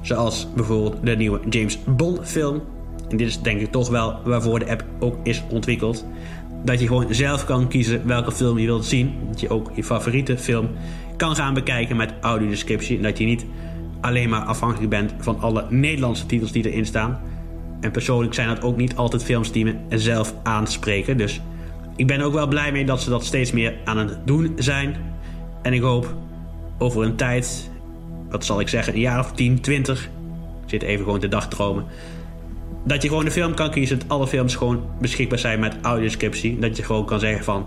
zoals 0.00 0.48
bijvoorbeeld 0.54 1.06
de 1.06 1.16
nieuwe 1.16 1.40
James 1.50 1.78
Bond 1.84 2.28
film. 2.28 2.62
En 3.08 3.16
dit 3.16 3.28
is 3.28 3.40
denk 3.40 3.60
ik 3.60 3.70
toch 3.70 3.88
wel 3.88 4.20
waarvoor 4.24 4.58
de 4.58 4.70
app 4.70 4.84
ook 4.98 5.16
is 5.22 5.42
ontwikkeld. 5.48 6.06
Dat 6.64 6.80
je 6.80 6.86
gewoon 6.86 7.14
zelf 7.14 7.44
kan 7.44 7.68
kiezen 7.68 8.06
welke 8.06 8.32
film 8.32 8.58
je 8.58 8.66
wilt 8.66 8.84
zien. 8.84 9.14
Dat 9.28 9.40
je 9.40 9.48
ook 9.48 9.70
je 9.74 9.84
favoriete 9.84 10.38
film 10.38 10.68
kan 11.16 11.36
gaan 11.36 11.54
bekijken 11.54 11.96
met 11.96 12.14
audiodescriptie. 12.20 12.96
En 12.96 13.02
dat 13.02 13.18
je 13.18 13.24
niet 13.24 13.46
alleen 14.06 14.28
maar 14.28 14.40
afhankelijk 14.40 14.90
bent 14.90 15.14
van 15.18 15.40
alle 15.40 15.66
Nederlandse 15.70 16.26
titels 16.26 16.52
die 16.52 16.70
erin 16.70 16.86
staan. 16.86 17.20
En 17.80 17.90
persoonlijk 17.90 18.34
zijn 18.34 18.48
dat 18.48 18.62
ook 18.62 18.76
niet 18.76 18.96
altijd 18.96 19.24
films 19.24 19.52
die 19.52 19.64
me 19.64 19.76
zelf 19.88 20.34
aanspreken. 20.42 21.16
Dus 21.16 21.40
ik 21.96 22.06
ben 22.06 22.20
ook 22.20 22.32
wel 22.32 22.46
blij 22.46 22.72
mee 22.72 22.84
dat 22.84 23.02
ze 23.02 23.10
dat 23.10 23.24
steeds 23.24 23.52
meer 23.52 23.74
aan 23.84 23.98
het 23.98 24.18
doen 24.24 24.52
zijn. 24.56 24.96
En 25.62 25.72
ik 25.72 25.82
hoop 25.82 26.14
over 26.78 27.02
een 27.02 27.16
tijd, 27.16 27.70
wat 28.30 28.44
zal 28.44 28.60
ik 28.60 28.68
zeggen, 28.68 28.94
een 28.94 29.00
jaar 29.00 29.18
of 29.18 29.32
10, 29.32 29.60
20. 29.60 30.04
Ik 30.64 30.70
zit 30.70 30.82
even 30.82 31.04
gewoon 31.04 31.20
te 31.20 31.28
dagdromen. 31.28 31.84
Dat 32.84 33.02
je 33.02 33.08
gewoon 33.08 33.24
de 33.24 33.30
film 33.30 33.54
kan 33.54 33.70
kiezen. 33.70 33.98
Dat 33.98 34.08
alle 34.08 34.26
films 34.26 34.54
gewoon 34.54 34.84
beschikbaar 35.00 35.38
zijn 35.38 35.60
met 35.60 35.76
audiodescriptie. 35.82 36.58
Dat 36.58 36.76
je 36.76 36.82
gewoon 36.82 37.06
kan 37.06 37.20
zeggen 37.20 37.44
van... 37.44 37.66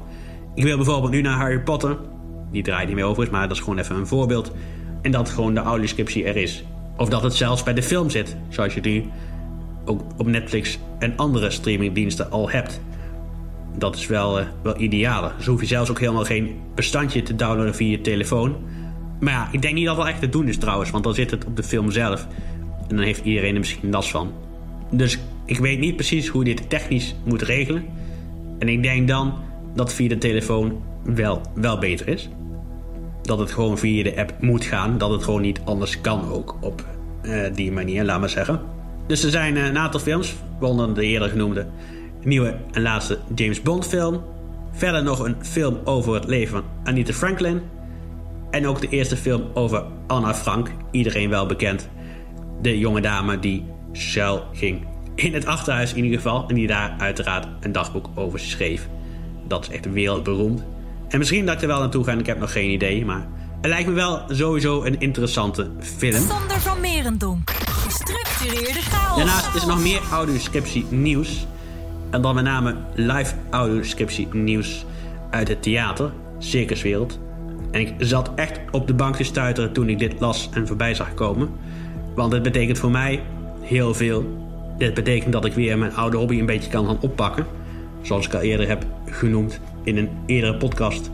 Ik 0.56 0.64
wil 0.64 0.76
bijvoorbeeld 0.76 1.12
nu 1.12 1.22
naar 1.22 1.38
Harry 1.38 1.60
Potter. 1.60 1.98
Die 2.52 2.64
draait 2.64 2.88
niet 2.88 2.96
meer 2.96 3.06
over, 3.06 3.28
maar 3.32 3.48
dat 3.48 3.58
is 3.58 3.64
gewoon 3.64 3.80
even 3.80 3.96
een 3.96 4.08
voorbeeld. 4.08 4.52
En 5.02 5.12
dat 5.12 5.30
gewoon 5.30 5.54
de 5.54 5.60
audiodescriptie 5.60 6.24
er 6.24 6.36
is. 6.36 6.64
Of 6.98 7.10
dat 7.10 7.24
het 7.24 7.34
zelfs 7.34 7.64
bij 7.64 7.74
de 7.74 7.84
film 7.84 8.10
zit. 8.10 8.36
Zoals 8.50 8.74
je 8.74 8.82
die 8.82 9.10
ook 9.86 10.02
op 10.18 10.28
Netflix 10.28 10.80
en 11.00 11.14
andere 11.16 11.50
streamingdiensten 11.50 12.32
al 12.32 12.50
hebt. 12.50 12.82
Dat 13.78 13.96
is 13.96 14.08
wel, 14.08 14.40
uh, 14.40 14.46
wel 14.64 14.80
idealer. 14.80 15.34
Dus 15.38 15.46
hoef 15.46 15.60
je 15.60 15.68
zelfs 15.68 15.90
ook 15.90 16.00
helemaal 16.00 16.24
geen 16.24 16.56
bestandje 16.76 17.22
te 17.22 17.36
downloaden 17.36 17.76
via 17.76 17.90
je 17.90 18.02
telefoon. 18.02 18.56
Maar 19.20 19.34
ja, 19.34 19.50
ik 19.52 19.62
denk 19.62 19.74
niet 19.74 19.86
dat 19.86 19.96
dat 19.96 20.08
echt 20.08 20.20
te 20.20 20.30
doen 20.30 20.48
is 20.48 20.58
trouwens. 20.58 20.90
Want 20.90 21.04
dan 21.04 21.14
zit 21.14 21.32
het 21.32 21.46
op 21.46 21.56
de 21.56 21.64
film 21.64 21.92
zelf. 21.92 22.28
En 22.88 22.96
dan 22.96 23.06
heeft 23.06 23.26
iedereen 23.26 23.54
er 23.54 23.60
misschien 23.60 23.90
last 23.90 24.10
van. 24.10 24.32
Dus 24.92 25.20
ik 25.46 25.58
weet 25.58 25.80
niet 25.80 25.96
precies 25.96 26.28
hoe 26.28 26.44
dit 26.44 26.70
technisch 26.70 27.16
moet 27.26 27.42
regelen. 27.42 27.86
En 28.60 28.70
ik 28.70 28.84
denk 28.84 29.08
dan 29.08 29.34
dat 29.76 29.94
via 29.94 30.08
de 30.08 30.18
telefoon 30.18 30.82
wel, 31.04 31.42
wel 31.56 31.80
beter 31.80 32.08
is. 32.08 32.30
Dat 33.30 33.40
het 33.40 33.52
gewoon 33.52 33.78
via 33.78 34.04
de 34.04 34.18
app 34.18 34.34
moet 34.40 34.66
gaan. 34.66 34.98
Dat 34.98 35.12
het 35.12 35.24
gewoon 35.24 35.42
niet 35.42 35.62
anders 35.66 36.02
kan 36.02 36.32
ook 36.32 36.56
op 36.62 36.86
uh, 37.24 37.46
die 37.54 37.72
manier, 37.72 38.04
laat 38.04 38.20
maar 38.20 38.30
zeggen. 38.30 38.62
Dus 39.08 39.24
er 39.24 39.32
zijn 39.32 39.56
een 39.56 39.78
aantal 39.78 40.00
films, 40.00 40.36
waaronder 40.60 40.96
de 40.96 41.06
eerder 41.06 41.30
genoemde 41.30 41.68
nieuwe 42.24 42.56
en 42.72 42.82
laatste 42.82 43.18
James 43.36 43.62
Bond 43.62 43.88
film. 43.88 44.24
Verder 44.72 45.04
nog 45.04 45.20
een 45.20 45.36
film 45.42 45.78
over 45.84 46.14
het 46.14 46.26
leven 46.26 46.54
van 46.54 46.64
Anita 46.84 47.14
Franklin. 47.14 47.62
En 48.52 48.68
ook 48.68 48.82
de 48.82 48.90
eerste 48.90 49.18
film 49.18 49.44
over 49.54 49.84
Anna 50.08 50.34
Frank, 50.34 50.72
iedereen 50.92 51.30
wel 51.30 51.46
bekend. 51.46 51.90
De 52.62 52.80
jonge 52.80 53.02
dame 53.02 53.40
die 53.40 53.66
schuil 53.92 54.44
ging 54.54 54.86
in 55.16 55.34
het 55.34 55.46
achterhuis 55.46 55.94
in 55.94 56.04
ieder 56.04 56.20
geval. 56.20 56.46
En 56.48 56.56
die 56.56 56.68
daar 56.68 56.96
uiteraard 56.98 57.48
een 57.60 57.72
dagboek 57.72 58.10
over 58.16 58.40
schreef. 58.40 58.88
Dat 59.48 59.64
is 59.64 59.76
echt 59.76 59.92
wereldberoemd. 59.92 60.64
En 61.10 61.18
misschien 61.18 61.46
dat 61.46 61.56
ik 61.56 61.62
er 61.62 61.68
wel 61.68 61.80
naartoe 61.80 62.04
ga, 62.04 62.12
ik 62.12 62.26
heb 62.26 62.40
nog 62.40 62.52
geen 62.52 62.70
idee. 62.70 63.06
Maar 63.06 63.28
het 63.62 63.70
lijkt 63.70 63.88
me 63.88 63.94
wel 63.94 64.22
sowieso 64.28 64.84
een 64.84 65.00
interessante 65.00 65.72
film. 65.80 66.28
Sander 66.28 66.60
van 66.60 66.82
Merendonk, 66.82 67.52
gestructureerde 67.70 68.82
chaos. 68.82 69.18
Daarnaast 69.18 69.56
is 69.56 69.62
er 69.62 69.68
nog 69.68 69.82
meer 69.82 70.02
audioscriptie 70.12 70.86
nieuws. 70.90 71.48
En 72.10 72.22
dan 72.22 72.36
met 72.36 72.44
name 72.44 72.76
live 72.94 73.34
audioscriptie 73.50 74.28
nieuws 74.32 74.86
uit 75.30 75.48
het 75.48 75.62
theater, 75.62 76.12
circuswereld. 76.40 77.20
En 77.72 77.80
ik 77.80 77.94
zat 77.98 78.32
echt 78.36 78.60
op 78.72 78.88
de 78.88 78.94
bank 78.94 79.16
te 79.16 79.24
stuiteren 79.24 79.74
toen 79.74 79.90
ik 79.90 80.00
dit 80.00 80.20
las 80.20 80.50
en 80.54 80.68
voorbij 80.68 80.94
zag 80.94 81.14
komen. 81.14 81.50
Want 82.16 82.32
het 82.32 82.44
betekent 82.44 82.78
voor 82.78 82.92
mij 82.92 83.22
heel 83.62 83.94
veel. 83.94 84.48
Dit 84.78 84.94
betekent 84.94 85.34
dat 85.34 85.46
ik 85.46 85.54
weer 85.54 85.78
mijn 85.78 85.96
oude 85.96 86.18
hobby 86.18 86.40
een 86.40 86.46
beetje 86.46 86.70
kan 86.70 86.86
gaan 86.86 87.02
oppakken. 87.02 87.46
Zoals 88.02 88.26
ik 88.26 88.34
al 88.34 88.42
eerder 88.42 88.68
heb 88.68 88.86
genoemd 89.06 89.60
in 89.84 89.98
een 89.98 90.10
eerdere 90.26 90.58
podcast. 90.58 91.12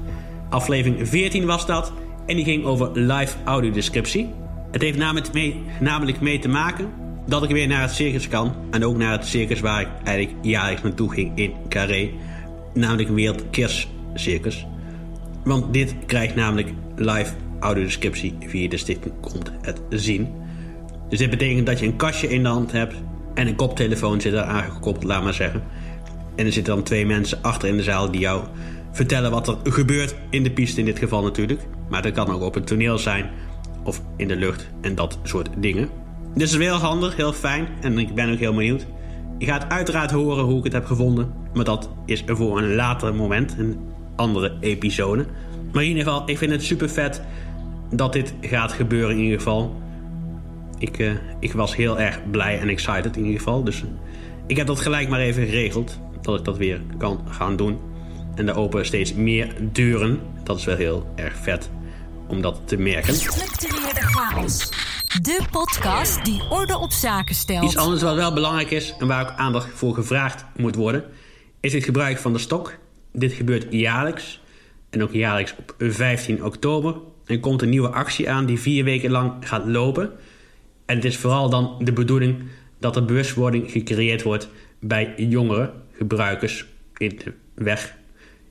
Aflevering 0.49 1.07
14 1.07 1.45
was 1.45 1.65
dat. 1.65 1.93
En 2.25 2.35
die 2.35 2.45
ging 2.45 2.65
over 2.65 2.89
live 2.93 3.35
audiodescriptie. 3.43 4.29
Het 4.71 4.81
heeft 4.81 4.97
namelijk 4.97 5.33
mee, 5.33 5.63
namelijk 5.79 6.21
mee 6.21 6.39
te 6.39 6.47
maken 6.47 6.89
dat 7.27 7.43
ik 7.43 7.49
weer 7.49 7.67
naar 7.67 7.81
het 7.81 7.91
circus 7.91 8.27
kan. 8.27 8.53
En 8.71 8.85
ook 8.85 8.97
naar 8.97 9.11
het 9.11 9.25
circus 9.25 9.59
waar 9.59 9.81
ik 9.81 9.87
eigenlijk 10.03 10.37
jaarlijks 10.45 10.83
naartoe 10.83 11.11
ging 11.11 11.31
in 11.35 11.53
Carré. 11.69 12.09
Namelijk 12.73 13.09
Wereld 13.09 13.43
Circus. 14.13 14.65
Want 15.43 15.73
dit 15.73 15.95
krijgt 16.05 16.35
namelijk 16.35 16.73
live 16.95 17.33
audiodescriptie 17.59 18.35
via 18.39 18.69
de 18.69 18.77
stichting 18.77 19.13
Komt 19.21 19.51
het 19.61 19.81
Zien. 19.89 20.27
Dus 21.09 21.19
dit 21.19 21.29
betekent 21.29 21.65
dat 21.65 21.79
je 21.79 21.85
een 21.85 21.95
kastje 21.95 22.29
in 22.29 22.43
de 22.43 22.49
hand 22.49 22.71
hebt 22.71 22.95
en 23.33 23.47
een 23.47 23.55
koptelefoon 23.55 24.21
zit 24.21 24.33
er 24.33 24.41
aangekoppeld, 24.41 25.03
laat 25.03 25.23
maar 25.23 25.33
zeggen. 25.33 25.63
En 26.35 26.45
er 26.45 26.51
zitten 26.51 26.75
dan 26.75 26.83
twee 26.83 27.05
mensen 27.05 27.41
achter 27.41 27.69
in 27.69 27.77
de 27.77 27.83
zaal 27.83 28.11
die 28.11 28.19
jou 28.19 28.43
vertellen 28.91 29.31
wat 29.31 29.47
er 29.47 29.57
gebeurt 29.63 30.15
in 30.29 30.43
de 30.43 30.51
piste 30.51 30.79
in 30.79 30.85
dit 30.85 30.99
geval 30.99 31.23
natuurlijk. 31.23 31.61
Maar 31.89 32.01
dat 32.01 32.11
kan 32.11 32.29
ook 32.29 32.41
op 32.41 32.55
een 32.55 32.63
toneel 32.63 32.97
zijn 32.97 33.29
of 33.83 34.01
in 34.17 34.27
de 34.27 34.35
lucht 34.35 34.69
en 34.81 34.95
dat 34.95 35.19
soort 35.23 35.49
dingen. 35.57 35.89
Dus 36.33 36.51
het 36.51 36.61
is 36.61 36.67
heel 36.67 36.77
handig, 36.77 37.15
heel 37.15 37.33
fijn 37.33 37.67
en 37.81 37.97
ik 37.97 38.15
ben 38.15 38.31
ook 38.31 38.39
heel 38.39 38.53
benieuwd. 38.53 38.85
Je 39.37 39.45
gaat 39.45 39.69
uiteraard 39.69 40.11
horen 40.11 40.43
hoe 40.43 40.57
ik 40.57 40.63
het 40.63 40.73
heb 40.73 40.85
gevonden, 40.85 41.33
maar 41.53 41.65
dat 41.65 41.89
is 42.05 42.23
voor 42.27 42.57
een 42.57 42.75
later 42.75 43.15
moment, 43.15 43.55
een 43.57 43.77
andere 44.15 44.57
episode. 44.59 45.25
Maar 45.71 45.83
in 45.83 45.89
ieder 45.89 46.03
geval, 46.03 46.29
ik 46.29 46.37
vind 46.37 46.51
het 46.51 46.63
super 46.63 46.89
vet 46.89 47.21
dat 47.91 48.13
dit 48.13 48.33
gaat 48.41 48.71
gebeuren 48.71 49.15
in 49.15 49.23
ieder 49.23 49.37
geval. 49.37 49.81
Ik, 50.77 50.99
uh, 50.99 51.11
ik 51.39 51.53
was 51.53 51.75
heel 51.75 51.99
erg 51.99 52.19
blij 52.31 52.59
en 52.59 52.69
excited 52.69 53.17
in 53.17 53.23
ieder 53.23 53.39
geval. 53.39 53.63
Dus 53.63 53.81
uh, 53.81 53.87
ik 54.47 54.57
heb 54.57 54.67
dat 54.67 54.79
gelijk 54.79 55.09
maar 55.09 55.19
even 55.19 55.45
geregeld. 55.45 55.99
Dat 56.25 56.39
ik 56.39 56.45
dat 56.45 56.57
weer 56.57 56.81
kan 56.97 57.25
gaan 57.29 57.55
doen. 57.55 57.79
En 58.35 58.47
er 58.47 58.55
openen 58.55 58.85
steeds 58.85 59.13
meer 59.13 59.55
deuren. 59.71 60.19
Dat 60.43 60.57
is 60.57 60.65
wel 60.65 60.75
heel 60.75 61.07
erg 61.15 61.35
vet 61.35 61.69
om 62.27 62.41
dat 62.41 62.61
te 62.65 62.77
merken. 62.77 63.13
Gestructureerde 63.13 64.01
chaos. 64.01 64.69
De 65.21 65.41
podcast 65.51 66.25
die 66.25 66.41
orde 66.49 66.77
op 66.77 66.91
zaken 66.91 67.35
stelt. 67.35 67.63
Iets 67.63 67.77
anders 67.77 68.01
wat 68.01 68.15
wel 68.15 68.33
belangrijk 68.33 68.71
is 68.71 68.95
en 68.99 69.07
waar 69.07 69.21
ook 69.21 69.37
aandacht 69.37 69.69
voor 69.73 69.93
gevraagd 69.93 70.45
moet 70.55 70.75
worden, 70.75 71.03
is 71.59 71.73
het 71.73 71.83
gebruik 71.83 72.17
van 72.17 72.33
de 72.33 72.39
stok. 72.39 72.77
Dit 73.11 73.33
gebeurt 73.33 73.65
jaarlijks. 73.69 74.41
En 74.89 75.03
ook 75.03 75.13
jaarlijks 75.13 75.55
op 75.57 75.75
15 75.77 76.43
oktober. 76.43 76.95
En 77.25 77.39
komt 77.39 77.61
een 77.61 77.69
nieuwe 77.69 77.89
actie 77.89 78.29
aan 78.29 78.45
die 78.45 78.59
vier 78.59 78.83
weken 78.83 79.11
lang 79.11 79.33
gaat 79.39 79.65
lopen. 79.65 80.11
En 80.85 80.95
het 80.95 81.05
is 81.05 81.17
vooral 81.17 81.49
dan 81.49 81.75
de 81.79 81.93
bedoeling 81.93 82.43
dat 82.79 82.95
er 82.95 83.05
bewustwording 83.05 83.71
gecreëerd 83.71 84.23
wordt 84.23 84.49
bij 84.79 85.13
jongere 85.17 85.71
gebruikers 85.97 86.65
in 86.97 87.21
de 87.23 87.33
weg, 87.53 87.95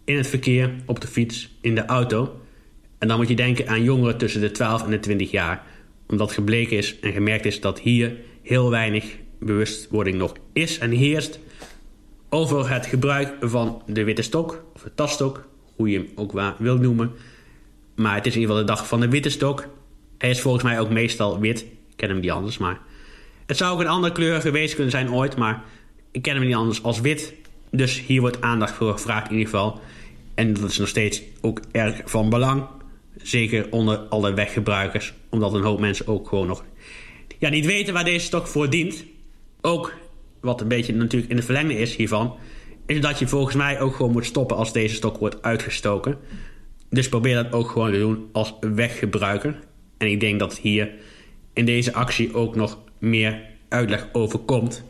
in 0.04 0.16
het 0.16 0.26
verkeer, 0.26 0.70
op 0.86 1.00
de 1.00 1.06
fiets, 1.06 1.56
in 1.60 1.74
de 1.74 1.84
auto. 1.84 2.40
En 2.98 3.08
dan 3.08 3.16
moet 3.16 3.28
je 3.28 3.36
denken 3.36 3.68
aan 3.68 3.82
jongeren 3.82 4.18
tussen 4.18 4.40
de 4.40 4.50
12 4.50 4.84
en 4.84 4.90
de 4.90 5.00
20 5.00 5.30
jaar. 5.30 5.62
Omdat 6.06 6.32
gebleken 6.32 6.76
is 6.76 7.00
en 7.00 7.12
gemerkt 7.12 7.44
is 7.44 7.60
dat 7.60 7.80
hier 7.80 8.16
heel 8.42 8.70
weinig 8.70 9.16
bewustwording 9.38 10.16
nog 10.16 10.36
is 10.52 10.78
en 10.78 10.90
heerst 10.90 11.38
over 12.28 12.70
het 12.70 12.86
gebruik 12.86 13.34
van 13.40 13.82
de 13.86 14.04
witte 14.04 14.22
stok, 14.22 14.64
of 14.74 14.82
de 14.82 14.94
tasstok, 14.94 15.48
hoe 15.76 15.90
je 15.90 15.98
hem 15.98 16.08
ook 16.14 16.32
wil 16.58 16.76
noemen. 16.76 17.12
Maar 17.94 18.14
het 18.14 18.26
is 18.26 18.34
in 18.34 18.40
ieder 18.40 18.54
geval 18.54 18.66
de 18.66 18.72
dag 18.76 18.88
van 18.88 19.00
de 19.00 19.08
witte 19.08 19.30
stok. 19.30 19.66
Hij 20.18 20.30
is 20.30 20.40
volgens 20.40 20.64
mij 20.64 20.80
ook 20.80 20.90
meestal 20.90 21.40
wit. 21.40 21.60
Ik 21.60 21.96
ken 21.96 22.08
hem 22.08 22.20
niet 22.20 22.30
anders, 22.30 22.58
maar... 22.58 22.80
Het 23.46 23.56
zou 23.56 23.74
ook 23.74 23.80
een 23.80 23.86
andere 23.86 24.12
kleur 24.12 24.40
geweest 24.40 24.74
kunnen 24.74 24.90
zijn 24.90 25.12
ooit, 25.12 25.36
maar 25.36 25.62
ik 26.14 26.22
ken 26.22 26.34
hem 26.34 26.44
niet 26.44 26.54
anders 26.54 26.82
als 26.82 27.00
wit. 27.00 27.34
Dus 27.70 28.00
hier 28.00 28.20
wordt 28.20 28.40
aandacht 28.40 28.74
voor 28.74 28.92
gevraagd 28.92 29.30
in 29.30 29.36
ieder 29.36 29.50
geval. 29.50 29.80
En 30.34 30.52
dat 30.52 30.70
is 30.70 30.78
nog 30.78 30.88
steeds 30.88 31.22
ook 31.40 31.60
erg 31.72 32.02
van 32.04 32.30
belang. 32.30 32.64
Zeker 33.16 33.66
onder 33.70 33.98
alle 33.98 34.34
weggebruikers. 34.34 35.14
Omdat 35.28 35.54
een 35.54 35.62
hoop 35.62 35.80
mensen 35.80 36.06
ook 36.06 36.28
gewoon 36.28 36.46
nog 36.46 36.64
ja, 37.38 37.48
niet 37.48 37.66
weten 37.66 37.94
waar 37.94 38.04
deze 38.04 38.26
stok 38.26 38.46
voor 38.46 38.70
dient. 38.70 39.04
Ook 39.60 39.94
wat 40.40 40.60
een 40.60 40.68
beetje 40.68 40.94
natuurlijk 40.94 41.30
in 41.30 41.36
de 41.36 41.42
verlengde 41.42 41.78
is 41.78 41.96
hiervan, 41.96 42.36
is 42.86 43.00
dat 43.00 43.18
je 43.18 43.26
volgens 43.26 43.54
mij 43.54 43.80
ook 43.80 43.94
gewoon 43.94 44.12
moet 44.12 44.26
stoppen 44.26 44.56
als 44.56 44.72
deze 44.72 44.94
stok 44.94 45.18
wordt 45.18 45.42
uitgestoken. 45.42 46.18
Dus 46.90 47.08
probeer 47.08 47.34
dat 47.34 47.52
ook 47.52 47.70
gewoon 47.70 47.92
te 47.92 47.98
doen 47.98 48.28
als 48.32 48.54
weggebruiker. 48.60 49.58
En 49.98 50.10
ik 50.10 50.20
denk 50.20 50.38
dat 50.38 50.58
hier 50.58 50.90
in 51.52 51.64
deze 51.64 51.92
actie 51.92 52.34
ook 52.34 52.56
nog 52.56 52.78
meer 52.98 53.42
uitleg 53.68 54.08
over 54.12 54.38
komt, 54.38 54.84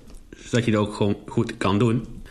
zodat 0.45 0.65
je 0.65 0.71
het 0.71 0.81
ook 0.81 0.95
gewoon 0.95 1.17
goed 1.27 1.57
kan 1.57 1.79
doen. 1.79 2.23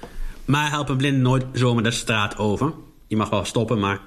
Maar 0.46 0.70
help 0.70 0.90
een 0.90 0.98
blinde 0.98 1.20
nooit 1.20 1.46
zomaar 1.54 1.84
de 1.84 1.92
straat 1.92 2.38
over. 2.38 2.74
Je 3.08 3.16
mag 3.16 3.30
wel 3.30 3.46
stoppen, 3.46 3.80
maar 3.80 4.02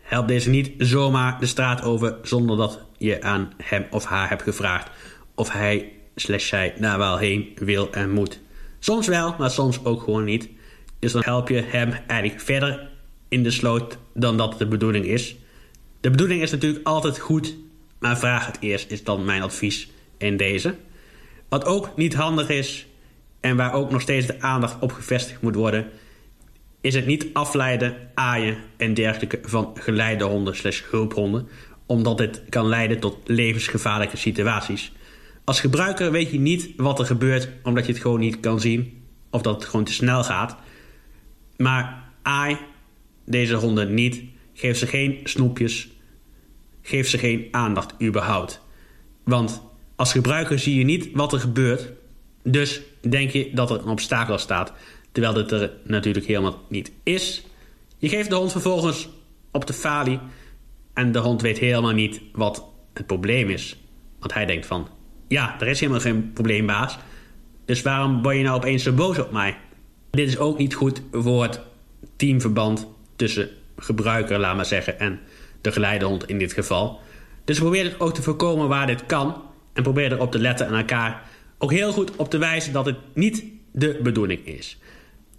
help 0.00 0.28
deze 0.28 0.50
niet 0.50 0.72
zomaar 0.78 1.40
de 1.40 1.46
straat 1.46 1.82
over 1.82 2.16
zonder 2.22 2.56
dat 2.56 2.80
je 2.98 3.22
aan 3.22 3.52
hem 3.62 3.86
of 3.90 4.04
haar 4.04 4.28
hebt 4.28 4.42
gevraagd 4.42 4.90
of 5.34 5.52
hij 5.52 5.92
slash 6.14 6.48
zij 6.48 6.74
daar 6.78 6.98
wel 6.98 7.16
heen 7.16 7.48
wil 7.54 7.92
en 7.92 8.10
moet. 8.10 8.40
Soms 8.78 9.06
wel, 9.06 9.34
maar 9.38 9.50
soms 9.50 9.84
ook 9.84 10.02
gewoon 10.02 10.24
niet. 10.24 10.48
Dus 10.98 11.12
dan 11.12 11.22
help 11.24 11.48
je 11.48 11.62
hem 11.66 11.92
eigenlijk 12.06 12.40
verder 12.40 12.88
in 13.28 13.42
de 13.42 13.50
sloot 13.50 13.98
dan 14.14 14.36
dat 14.36 14.58
de 14.58 14.66
bedoeling 14.66 15.04
is. 15.04 15.36
De 16.00 16.10
bedoeling 16.10 16.42
is 16.42 16.50
natuurlijk 16.50 16.86
altijd 16.86 17.18
goed, 17.18 17.56
maar 17.98 18.18
vraag 18.18 18.46
het 18.46 18.56
eerst, 18.60 18.90
is 18.90 19.04
dan 19.04 19.24
mijn 19.24 19.42
advies 19.42 19.90
in 20.18 20.36
deze. 20.36 20.74
Wat 21.48 21.64
ook 21.64 21.96
niet 21.96 22.14
handig 22.14 22.48
is, 22.48 22.86
en 23.40 23.56
waar 23.56 23.72
ook 23.72 23.90
nog 23.90 24.00
steeds 24.00 24.26
de 24.26 24.40
aandacht 24.40 24.76
op 24.80 24.92
gevestigd 24.92 25.42
moet 25.42 25.54
worden, 25.54 25.86
is 26.80 26.94
het 26.94 27.06
niet 27.06 27.26
afleiden, 27.32 27.96
aaien 28.14 28.56
en 28.76 28.94
dergelijke 28.94 29.38
van 29.42 29.70
geleidehonden 29.74 30.56
slash 30.56 30.82
hulphonden, 30.90 31.48
omdat 31.86 32.18
dit 32.18 32.42
kan 32.48 32.66
leiden 32.66 33.00
tot 33.00 33.16
levensgevaarlijke 33.24 34.16
situaties. 34.16 34.92
Als 35.44 35.60
gebruiker 35.60 36.12
weet 36.12 36.30
je 36.30 36.38
niet 36.38 36.70
wat 36.76 36.98
er 36.98 37.06
gebeurt 37.06 37.48
omdat 37.62 37.86
je 37.86 37.92
het 37.92 38.00
gewoon 38.00 38.20
niet 38.20 38.40
kan 38.40 38.60
zien 38.60 39.02
of 39.30 39.42
dat 39.42 39.54
het 39.54 39.64
gewoon 39.64 39.84
te 39.84 39.92
snel 39.92 40.24
gaat. 40.24 40.56
Maar 41.56 42.04
aai 42.22 42.58
deze 43.24 43.54
honden 43.54 43.94
niet. 43.94 44.22
Geef 44.54 44.78
ze 44.78 44.86
geen 44.86 45.20
snoepjes. 45.24 45.88
Geef 46.82 47.08
ze 47.08 47.18
geen 47.18 47.48
aandacht 47.50 47.94
überhaupt. 48.02 48.60
Want 49.24 49.62
als 49.96 50.12
gebruiker 50.12 50.58
zie 50.58 50.78
je 50.78 50.84
niet 50.84 51.08
wat 51.12 51.32
er 51.32 51.40
gebeurt. 51.40 51.92
Dus 52.42 52.80
denk 53.08 53.30
je 53.30 53.50
dat 53.54 53.70
er 53.70 53.78
een 53.78 53.88
obstakel 53.88 54.38
staat. 54.38 54.72
Terwijl 55.12 55.34
dit 55.34 55.52
er 55.52 55.72
natuurlijk 55.84 56.26
helemaal 56.26 56.58
niet 56.68 56.92
is. 57.02 57.44
Je 57.98 58.08
geeft 58.08 58.30
de 58.30 58.34
hond 58.34 58.52
vervolgens 58.52 59.08
op 59.50 59.66
de 59.66 59.72
falie. 59.72 60.18
En 60.94 61.12
de 61.12 61.18
hond 61.18 61.42
weet 61.42 61.58
helemaal 61.58 61.92
niet 61.92 62.20
wat 62.32 62.64
het 62.92 63.06
probleem 63.06 63.48
is. 63.48 63.76
Want 64.18 64.34
hij 64.34 64.46
denkt 64.46 64.66
van, 64.66 64.88
ja, 65.28 65.60
er 65.60 65.66
is 65.66 65.80
helemaal 65.80 66.00
geen 66.00 66.32
probleem, 66.32 66.66
baas. 66.66 66.98
Dus 67.64 67.82
waarom 67.82 68.22
ben 68.22 68.36
je 68.36 68.42
nou 68.42 68.56
opeens 68.56 68.82
zo 68.82 68.92
boos 68.92 69.18
op 69.18 69.30
mij? 69.30 69.56
Dit 70.10 70.28
is 70.28 70.38
ook 70.38 70.58
niet 70.58 70.74
goed 70.74 71.02
voor 71.12 71.42
het 71.42 71.60
teamverband 72.16 72.86
tussen 73.16 73.48
gebruiker, 73.76 74.38
laat 74.38 74.56
maar 74.56 74.64
zeggen, 74.64 74.98
en 74.98 75.20
de 75.60 75.72
geleidehond 75.72 76.28
in 76.28 76.38
dit 76.38 76.52
geval. 76.52 77.00
Dus 77.44 77.58
probeer 77.58 77.84
het 77.84 78.00
ook 78.00 78.14
te 78.14 78.22
voorkomen 78.22 78.68
waar 78.68 78.86
dit 78.86 79.06
kan. 79.06 79.42
En 79.72 79.82
probeer 79.82 80.12
erop 80.12 80.32
te 80.32 80.38
letten 80.38 80.66
en 80.66 80.74
elkaar 80.74 81.29
ook 81.62 81.70
heel 81.72 81.92
goed 81.92 82.16
op 82.16 82.30
te 82.30 82.38
wijzen 82.38 82.72
dat 82.72 82.86
het 82.86 82.96
niet 83.14 83.44
de 83.72 84.00
bedoeling 84.02 84.46
is. 84.46 84.78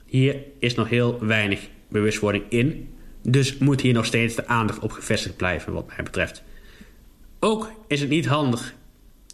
Hier 0.05 0.35
is 0.59 0.75
nog 0.75 0.89
heel 0.89 1.25
weinig 1.25 1.67
bewustwording 1.87 2.43
in. 2.49 2.93
Dus 3.21 3.57
moet 3.57 3.81
hier 3.81 3.93
nog 3.93 4.05
steeds 4.05 4.35
de 4.35 4.47
aandacht 4.47 4.79
op 4.79 4.91
gevestigd 4.91 5.35
blijven, 5.35 5.73
wat 5.73 5.87
mij 5.87 6.03
betreft. 6.03 6.43
Ook 7.39 7.71
is 7.87 7.99
het 7.99 8.09
niet 8.09 8.25
handig 8.25 8.73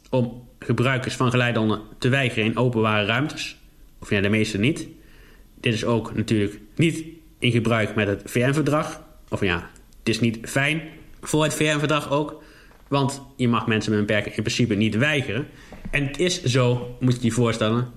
om 0.10 0.48
gebruikers 0.60 1.16
van 1.16 1.30
geleidehonden 1.30 1.82
te 1.98 2.10
weigeren 2.10 2.46
in 2.46 2.58
openbare 2.58 3.06
ruimtes. 3.06 3.58
Of 4.00 4.10
ja, 4.10 4.22
de 4.22 4.30
meeste 4.30 4.58
niet. 4.58 4.88
Dit 5.60 5.74
is 5.74 5.86
ook 5.86 6.16
natuurlijk 6.16 6.60
niet 6.76 7.06
in 7.40 7.52
gebruik 7.52 7.96
met 7.96 8.08
het 8.08 8.22
VN-verdrag. 8.26 9.02
Of 9.30 9.42
ja, 9.42 9.70
het 10.00 10.10
is 10.10 10.20
niet 10.20 10.40
fijn 10.44 10.82
voor 11.22 11.44
het 11.44 11.54
VN-verdrag 11.54 12.12
ook. 12.12 12.44
Want 12.90 13.22
je 13.36 13.48
mag 13.48 13.68
mensen 13.68 13.92
met 13.92 14.00
een 14.00 14.06
beperking 14.06 14.36
in 14.36 14.44
principe 14.44 14.76
niet 14.76 14.96
weigeren. 14.96 15.48
En 15.92 16.06
het 16.06 16.20
is 16.20 16.44
zo, 16.44 16.96
moet 17.00 17.16
je 17.16 17.24
je 17.24 17.32
voorstellen. 17.32 17.88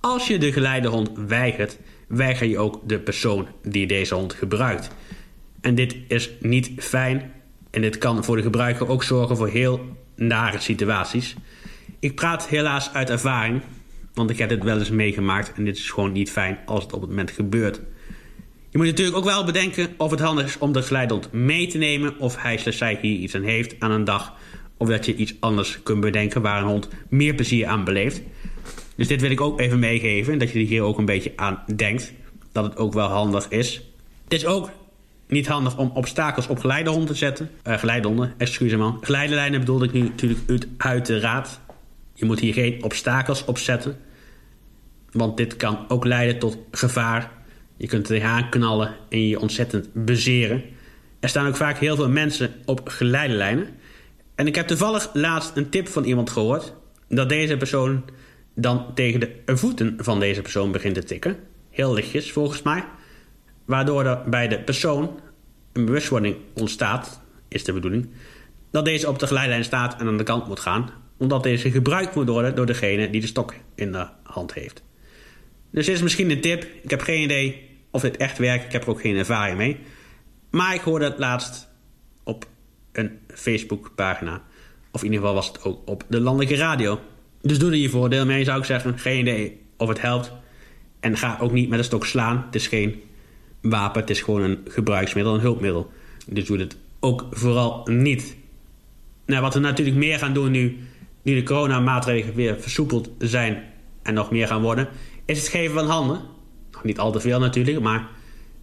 Als 0.00 0.26
je 0.26 0.38
de 0.38 0.52
geleidehond 0.52 1.10
weigert, 1.26 1.78
weiger 2.08 2.46
je 2.46 2.58
ook 2.58 2.80
de 2.86 2.98
persoon 2.98 3.48
die 3.62 3.86
deze 3.86 4.14
hond 4.14 4.32
gebruikt. 4.32 4.90
En 5.60 5.74
dit 5.74 5.96
is 6.08 6.30
niet 6.40 6.70
fijn. 6.76 7.32
En 7.70 7.80
dit 7.80 7.98
kan 7.98 8.24
voor 8.24 8.36
de 8.36 8.42
gebruiker 8.42 8.88
ook 8.88 9.02
zorgen 9.02 9.36
voor 9.36 9.48
heel 9.48 9.96
nare 10.16 10.58
situaties. 10.58 11.34
Ik 11.98 12.14
praat 12.14 12.48
helaas 12.48 12.92
uit 12.92 13.10
ervaring, 13.10 13.62
want 14.14 14.30
ik 14.30 14.38
heb 14.38 14.48
dit 14.48 14.64
wel 14.64 14.78
eens 14.78 14.90
meegemaakt 14.90 15.52
en 15.52 15.64
dit 15.64 15.76
is 15.76 15.90
gewoon 15.90 16.12
niet 16.12 16.30
fijn 16.30 16.58
als 16.66 16.82
het 16.82 16.92
op 16.92 17.00
het 17.00 17.10
moment 17.10 17.30
gebeurt. 17.30 17.80
Je 18.72 18.78
moet 18.78 18.86
natuurlijk 18.86 19.16
ook 19.16 19.24
wel 19.24 19.44
bedenken 19.44 19.94
of 19.96 20.10
het 20.10 20.20
handig 20.20 20.46
is 20.46 20.58
om 20.58 20.72
de 20.72 20.82
geleidehond 20.82 21.32
mee 21.32 21.66
te 21.66 21.78
nemen 21.78 22.18
of 22.18 22.42
hij 22.42 22.56
slash 22.56 22.76
zij 22.76 22.98
hier 23.00 23.18
iets 23.18 23.34
aan 23.34 23.42
heeft 23.42 23.74
aan 23.78 23.90
een 23.90 24.04
dag. 24.04 24.32
Of 24.76 24.88
dat 24.88 25.06
je 25.06 25.14
iets 25.16 25.34
anders 25.40 25.82
kunt 25.82 26.00
bedenken 26.00 26.42
waar 26.42 26.62
een 26.62 26.68
hond 26.68 26.88
meer 27.08 27.34
plezier 27.34 27.66
aan 27.66 27.84
beleeft. 27.84 28.22
Dus 28.96 29.08
dit 29.08 29.20
wil 29.20 29.30
ik 29.30 29.40
ook 29.40 29.60
even 29.60 29.78
meegeven, 29.78 30.38
dat 30.38 30.50
je 30.50 30.58
hier 30.58 30.82
ook 30.82 30.98
een 30.98 31.04
beetje 31.04 31.32
aan 31.36 31.62
denkt. 31.76 32.12
Dat 32.52 32.64
het 32.64 32.76
ook 32.76 32.92
wel 32.92 33.08
handig 33.08 33.48
is. 33.48 33.82
Het 34.24 34.32
is 34.32 34.46
ook 34.46 34.70
niet 35.28 35.46
handig 35.46 35.78
om 35.78 35.90
obstakels 35.94 36.46
op 36.46 36.58
geleidehonden 36.58 37.08
te 37.08 37.14
zetten. 37.14 37.50
Uh, 37.66 37.78
geleidehonden, 37.78 38.34
excuus 38.38 38.76
man. 38.76 38.98
Geleidelijnen 39.00 39.60
bedoelde 39.60 39.84
ik 39.84 39.92
nu 39.92 40.00
natuurlijk 40.00 40.66
uiteraard. 40.76 41.60
Je 42.14 42.24
moet 42.24 42.40
hier 42.40 42.52
geen 42.52 42.82
obstakels 42.84 43.44
op 43.44 43.58
zetten. 43.58 43.98
Want 45.10 45.36
dit 45.36 45.56
kan 45.56 45.84
ook 45.88 46.04
leiden 46.04 46.38
tot 46.38 46.58
gevaar. 46.70 47.41
Je 47.82 47.88
kunt 47.88 48.08
er 48.08 48.14
tegenaan 48.14 48.48
knallen 48.48 48.94
en 49.08 49.28
je 49.28 49.40
ontzettend 49.40 49.88
bezeren. 49.92 50.62
Er 51.20 51.28
staan 51.28 51.46
ook 51.46 51.56
vaak 51.56 51.78
heel 51.78 51.96
veel 51.96 52.08
mensen 52.08 52.54
op 52.64 52.80
geleidelijnen. 52.88 53.66
En 54.34 54.46
ik 54.46 54.54
heb 54.54 54.66
toevallig 54.66 55.10
laatst 55.12 55.56
een 55.56 55.68
tip 55.68 55.88
van 55.88 56.04
iemand 56.04 56.30
gehoord... 56.30 56.74
dat 57.08 57.28
deze 57.28 57.56
persoon 57.56 58.04
dan 58.54 58.94
tegen 58.94 59.20
de 59.20 59.30
voeten 59.46 59.94
van 59.98 60.20
deze 60.20 60.42
persoon 60.42 60.72
begint 60.72 60.94
te 60.94 61.04
tikken. 61.04 61.36
Heel 61.70 61.94
lichtjes 61.94 62.32
volgens 62.32 62.62
mij. 62.62 62.84
Waardoor 63.64 64.04
er 64.04 64.22
bij 64.30 64.48
de 64.48 64.60
persoon 64.60 65.20
een 65.72 65.84
bewustwording 65.84 66.36
ontstaat, 66.54 67.20
is 67.48 67.64
de 67.64 67.72
bedoeling... 67.72 68.08
dat 68.70 68.84
deze 68.84 69.08
op 69.08 69.18
de 69.18 69.26
geleidlijn 69.26 69.64
staat 69.64 70.00
en 70.00 70.06
aan 70.06 70.16
de 70.16 70.24
kant 70.24 70.48
moet 70.48 70.60
gaan 70.60 70.90
omdat 71.16 71.42
deze 71.42 71.70
gebruikt 71.70 72.14
moet 72.14 72.28
worden 72.28 72.54
door 72.54 72.66
degene 72.66 73.10
die 73.10 73.20
de 73.20 73.26
stok 73.26 73.54
in 73.74 73.92
de 73.92 74.06
hand 74.22 74.54
heeft. 74.54 74.82
Dus 75.70 75.86
dit 75.86 75.94
is 75.94 76.02
misschien 76.02 76.30
een 76.30 76.40
tip. 76.40 76.66
Ik 76.82 76.90
heb 76.90 77.00
geen 77.00 77.22
idee 77.22 77.70
of 77.92 78.00
dit 78.00 78.16
echt 78.16 78.38
werkt. 78.38 78.64
Ik 78.64 78.72
heb 78.72 78.82
er 78.82 78.90
ook 78.90 79.00
geen 79.00 79.16
ervaring 79.16 79.56
mee. 79.56 79.78
Maar 80.50 80.74
ik 80.74 80.80
hoorde 80.80 81.04
het 81.04 81.18
laatst 81.18 81.68
op 82.24 82.46
een 82.92 83.18
Facebookpagina. 83.28 84.42
Of 84.90 85.00
in 85.02 85.12
ieder 85.12 85.20
geval 85.20 85.34
was 85.34 85.46
het 85.46 85.64
ook 85.64 85.80
op 85.84 86.04
de 86.08 86.20
landelijke 86.20 86.56
radio. 86.56 87.00
Dus 87.40 87.58
doe 87.58 87.70
er 87.70 87.76
je 87.76 87.88
voordeel 87.88 88.26
mee, 88.26 88.44
zou 88.44 88.58
ik 88.58 88.64
zeggen. 88.64 88.98
Geen 88.98 89.20
idee 89.20 89.60
of 89.76 89.88
het 89.88 90.00
helpt. 90.00 90.32
En 91.00 91.16
ga 91.16 91.38
ook 91.40 91.52
niet 91.52 91.68
met 91.68 91.78
een 91.78 91.84
stok 91.84 92.06
slaan. 92.06 92.42
Het 92.46 92.54
is 92.54 92.66
geen 92.66 93.02
wapen, 93.60 94.00
het 94.00 94.10
is 94.10 94.20
gewoon 94.20 94.42
een 94.42 94.58
gebruiksmiddel, 94.68 95.34
een 95.34 95.40
hulpmiddel. 95.40 95.90
Dus 96.26 96.46
doe 96.46 96.58
het 96.58 96.76
ook 97.00 97.26
vooral 97.30 97.86
niet. 97.90 98.36
Nou, 99.26 99.42
wat 99.42 99.54
we 99.54 99.60
natuurlijk 99.60 99.96
meer 99.96 100.18
gaan 100.18 100.34
doen 100.34 100.50
nu 100.50 100.78
nu 101.22 101.34
de 101.34 101.42
coronamaatregelen 101.42 102.34
weer 102.34 102.60
versoepeld 102.60 103.10
zijn 103.18 103.62
en 104.02 104.14
nog 104.14 104.30
meer 104.30 104.46
gaan 104.46 104.62
worden, 104.62 104.88
is 105.24 105.38
het 105.38 105.48
geven 105.48 105.74
van 105.74 105.86
handen. 105.86 106.20
Niet 106.84 106.98
al 106.98 107.12
te 107.12 107.20
veel 107.20 107.38
natuurlijk, 107.38 107.80
maar 107.80 108.08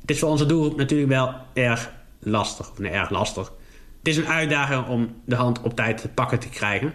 het 0.01 0.11
is 0.11 0.19
voor 0.19 0.29
onze 0.29 0.45
doelgroep 0.45 0.77
natuurlijk 0.77 1.09
wel 1.09 1.35
erg 1.53 1.91
lastig. 2.19 2.71
Of 2.71 2.79
nee, 2.79 2.91
erg 2.91 3.09
lastig. 3.09 3.51
Het 3.97 4.07
is 4.07 4.17
een 4.17 4.27
uitdaging 4.27 4.87
om 4.87 5.15
de 5.25 5.35
hand 5.35 5.61
op 5.61 5.75
tijd 5.75 5.97
te 5.97 6.09
pakken 6.09 6.39
te 6.39 6.49
krijgen. 6.49 6.93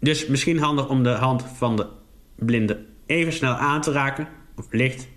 Dus 0.00 0.26
misschien 0.26 0.58
handig 0.58 0.88
om 0.88 1.02
de 1.02 1.10
hand 1.10 1.44
van 1.56 1.76
de 1.76 1.86
blinde 2.34 2.84
even 3.06 3.32
snel 3.32 3.52
aan 3.52 3.80
te 3.80 3.92
raken. 3.92 4.28
Of 4.56 4.66
licht. 4.70 5.08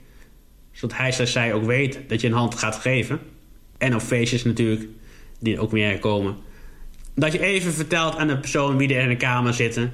Zodat 0.72 0.98
hij 0.98 1.12
slash 1.12 1.32
zij 1.32 1.54
ook 1.54 1.66
weet 1.66 2.00
dat 2.08 2.22
je 2.22 2.28
een 2.28 2.34
hand 2.34 2.56
gaat 2.56 2.76
geven. 2.76 3.20
En 3.78 3.96
op 3.96 4.02
feestjes 4.02 4.44
natuurlijk. 4.44 4.90
Die 5.40 5.60
ook 5.60 5.72
meer 5.72 6.00
komen. 6.00 6.36
Dat 7.16 7.32
je 7.32 7.40
even 7.40 7.74
vertelt 7.74 8.16
aan 8.16 8.28
de 8.28 8.38
persoon 8.38 8.78
wie 8.78 8.96
er 8.96 9.02
in 9.02 9.10
de 9.10 9.18
kamer 9.18 9.54
zitten. 9.54 9.92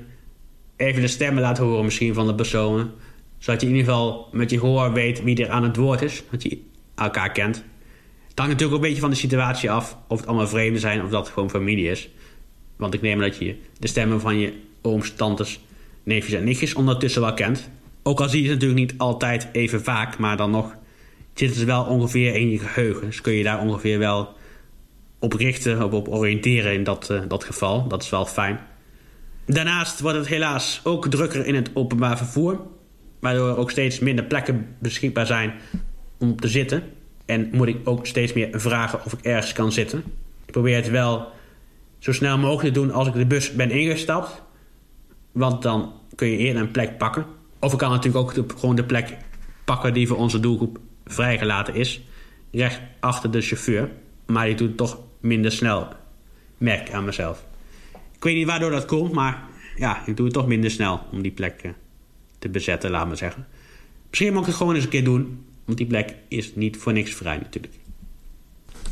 Even 0.76 1.02
de 1.02 1.08
stemmen 1.08 1.42
laat 1.42 1.58
horen 1.58 1.84
misschien 1.84 2.14
van 2.14 2.28
de 2.28 2.36
personen. 2.36 2.92
Zodat 3.40 3.62
je 3.62 3.68
in 3.68 3.76
ieder 3.76 3.92
geval 3.92 4.28
met 4.32 4.50
je 4.50 4.60
hoor 4.60 4.94
weet 4.94 5.24
wie 5.24 5.44
er 5.44 5.50
aan 5.50 5.64
het 5.64 5.76
woord 5.76 6.02
is. 6.02 6.24
Dat 6.32 6.44
je 6.44 6.62
elkaar 6.96 7.32
kent. 7.32 7.56
Het 8.28 8.38
hangt 8.40 8.52
natuurlijk 8.52 8.72
ook 8.72 8.84
een 8.84 8.88
beetje 8.88 9.02
van 9.02 9.10
de 9.10 9.16
situatie 9.16 9.72
af. 9.72 9.98
Of 10.08 10.18
het 10.18 10.28
allemaal 10.28 10.48
vreemden 10.48 10.82
zijn 10.82 11.04
of 11.04 11.10
dat 11.10 11.26
het 11.26 11.34
gewoon 11.34 11.50
familie 11.50 11.90
is. 11.90 12.10
Want 12.76 12.94
ik 12.94 13.02
neem 13.02 13.20
dat 13.20 13.38
je 13.38 13.56
de 13.80 13.88
stemmen 13.88 14.22
van 14.22 14.38
je 14.38 14.54
ooms, 14.82 15.14
tantes, 15.14 15.60
neefjes 16.04 16.34
en 16.34 16.44
nichtjes 16.44 16.74
ondertussen 16.74 17.22
wel 17.22 17.34
kent. 17.34 17.70
Ook 18.04 18.20
al 18.20 18.30
zie 18.30 18.42
je 18.42 18.48
ze 18.48 18.54
natuurlijk 18.54 18.80
niet 18.80 18.94
altijd 18.98 19.48
even 19.52 19.82
vaak, 19.82 20.18
maar 20.18 20.38
dan 20.38 20.52
nog 20.52 20.76
zitten 21.34 21.60
ze 21.60 21.66
wel 21.66 21.84
ongeveer 21.84 22.36
in 22.36 22.50
je 22.50 22.60
geheugen. 22.60 23.06
Dus 23.06 23.22
kun 23.22 23.34
je 23.34 23.44
daar 23.44 23.60
ongeveer 23.60 24.00
wel 24.00 24.38
op 25.20 25.34
richten, 25.34 25.84
op, 25.84 25.94
op 25.94 26.08
oriënteren 26.08 26.74
in 26.74 26.84
dat, 26.84 27.08
uh, 27.12 27.22
dat 27.28 27.44
geval. 27.44 27.88
Dat 27.88 28.04
is 28.04 28.10
wel 28.10 28.26
fijn. 28.26 28.60
Daarnaast 29.46 30.00
wordt 30.00 30.18
het 30.18 30.28
helaas 30.28 30.82
ook 30.84 31.08
drukker 31.08 31.46
in 31.46 31.56
het 31.56 31.70
openbaar 31.74 32.18
vervoer. 32.18 32.62
Waardoor 33.20 33.50
er 33.50 33.58
ook 33.58 33.72
steeds 33.72 34.00
minder 34.00 34.26
plekken 34.26 34.76
beschikbaar 34.80 35.26
zijn 35.26 35.54
om 36.18 36.40
te 36.40 36.48
zitten. 36.48 36.84
En 37.26 37.50
moet 37.52 37.68
ik 37.68 37.78
ook 37.84 38.08
steeds 38.08 38.34
meer 38.34 38.50
vragen 38.52 39.06
of 39.06 39.14
ik 39.14 39.20
ergens 39.22 39.54
kan 39.54 39.72
zitten. 39.72 40.04
Ik 40.46 40.52
probeer 40.52 40.76
het 40.76 40.90
wel 40.90 41.32
zo 42.00 42.12
snel 42.12 42.38
mogelijk 42.38 42.74
te 42.74 42.80
doen 42.80 42.92
als 42.92 43.08
ik 43.08 43.14
de 43.14 43.26
bus 43.26 43.52
ben 43.54 43.72
ingestapt. 43.72 44.42
Want 45.32 45.62
dan 45.62 45.94
kun 46.16 46.28
je 46.28 46.38
eerder 46.38 46.62
een 46.62 46.72
plek 46.72 46.98
pakken. 46.98 47.26
Of 47.60 47.72
ik 47.72 47.78
kan 47.78 47.90
natuurlijk 47.90 48.40
ook 48.40 48.60
gewoon 48.60 48.76
de 48.76 48.84
plek 48.84 49.18
pakken 49.66 49.94
die 49.94 50.08
voor 50.08 50.18
onze 50.18 50.40
doelgroep 50.40 50.80
vrijgelaten 51.06 51.74
is. 51.74 52.02
Recht 52.52 52.82
achter 53.00 53.32
de 53.32 53.42
chauffeur. 53.42 53.90
Maar 54.26 54.46
die 54.46 54.56
doet 54.56 54.78
toch 54.78 55.00
minder 55.20 55.52
snel. 55.52 55.88
Merk 56.58 56.88
ik 56.88 56.94
aan 56.94 57.06
mezelf. 57.06 57.46
Ik 58.16 58.24
weet 58.24 58.36
niet 58.36 58.48
waardoor 58.48 58.72
dat 58.72 58.86
komt, 58.86 59.12
maar 59.12 59.44
ja, 59.76 60.06
ik 60.06 60.18
doe 60.18 60.26
het 60.26 60.34
toch 60.34 60.48
minder 60.48 60.72
snel 60.72 61.02
om 61.12 61.22
die 61.22 61.32
plek 61.32 61.62
eh, 61.62 61.72
te 62.40 62.50
bezetten, 62.50 62.92
laat 62.92 63.08
maar 63.08 63.18
zeggen. 63.18 63.48
Misschien 64.10 64.32
moet 64.32 64.42
ik 64.42 64.48
het 64.48 64.56
gewoon 64.56 64.76
eens 64.76 64.84
een 64.84 64.90
keer 64.90 65.04
doen, 65.04 65.46
want 65.66 65.78
die 65.78 65.88
plek 65.88 66.16
is 66.28 66.56
niet 66.56 66.78
voor 66.78 66.94
niks 66.94 67.14
vrij 67.14 67.38
natuurlijk. 67.38 67.74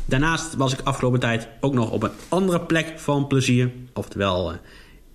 Daarnaast 0.04 0.54
was 0.54 0.72
ik 0.72 0.80
afgelopen 0.84 1.20
tijd 1.20 1.48
ook 1.60 1.74
nog 1.74 1.90
op 1.90 2.02
een 2.02 2.10
andere 2.28 2.60
plek 2.60 2.92
van 2.96 3.26
plezier. 3.26 3.70
Oftewel, 3.92 4.52
uh, 4.52 4.58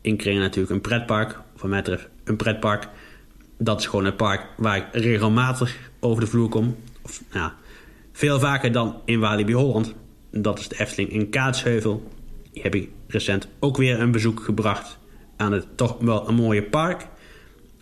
in 0.02 0.18
Kringen 0.18 0.42
natuurlijk 0.42 0.74
een 0.74 0.82
pretpark. 0.82 1.40
Wat 1.58 1.70
mij 1.70 1.80
betreft 1.80 2.08
een 2.24 2.36
pretpark. 2.36 2.88
Dat 3.58 3.80
is 3.80 3.86
gewoon 3.86 4.06
een 4.06 4.16
park 4.16 4.46
waar 4.58 4.78
ik 4.78 4.86
regelmatig 4.92 5.92
over 6.00 6.22
de 6.22 6.28
vloer 6.28 6.50
kom. 6.50 6.76
Of 7.02 7.24
nou, 7.32 7.52
veel 8.12 8.40
vaker 8.40 8.72
dan 8.72 9.02
in 9.06 9.20
Walibi 9.20 9.54
Holland. 9.54 9.94
Dat 10.32 10.60
is 10.60 10.68
de 10.68 10.80
Efteling 10.80 11.12
in 11.12 11.30
Kaatsheuvel. 11.30 12.12
Die 12.52 12.62
heb 12.62 12.76
ik 12.76 12.90
recent 13.08 13.48
ook 13.60 13.78
weer 13.78 14.00
een 14.00 14.12
bezoek 14.12 14.40
gebracht 14.40 14.98
aan 15.38 15.52
het 15.52 15.68
toch 15.76 15.98
wel 16.00 16.28
een 16.28 16.36
mooie 16.36 16.64
park. 16.64 17.08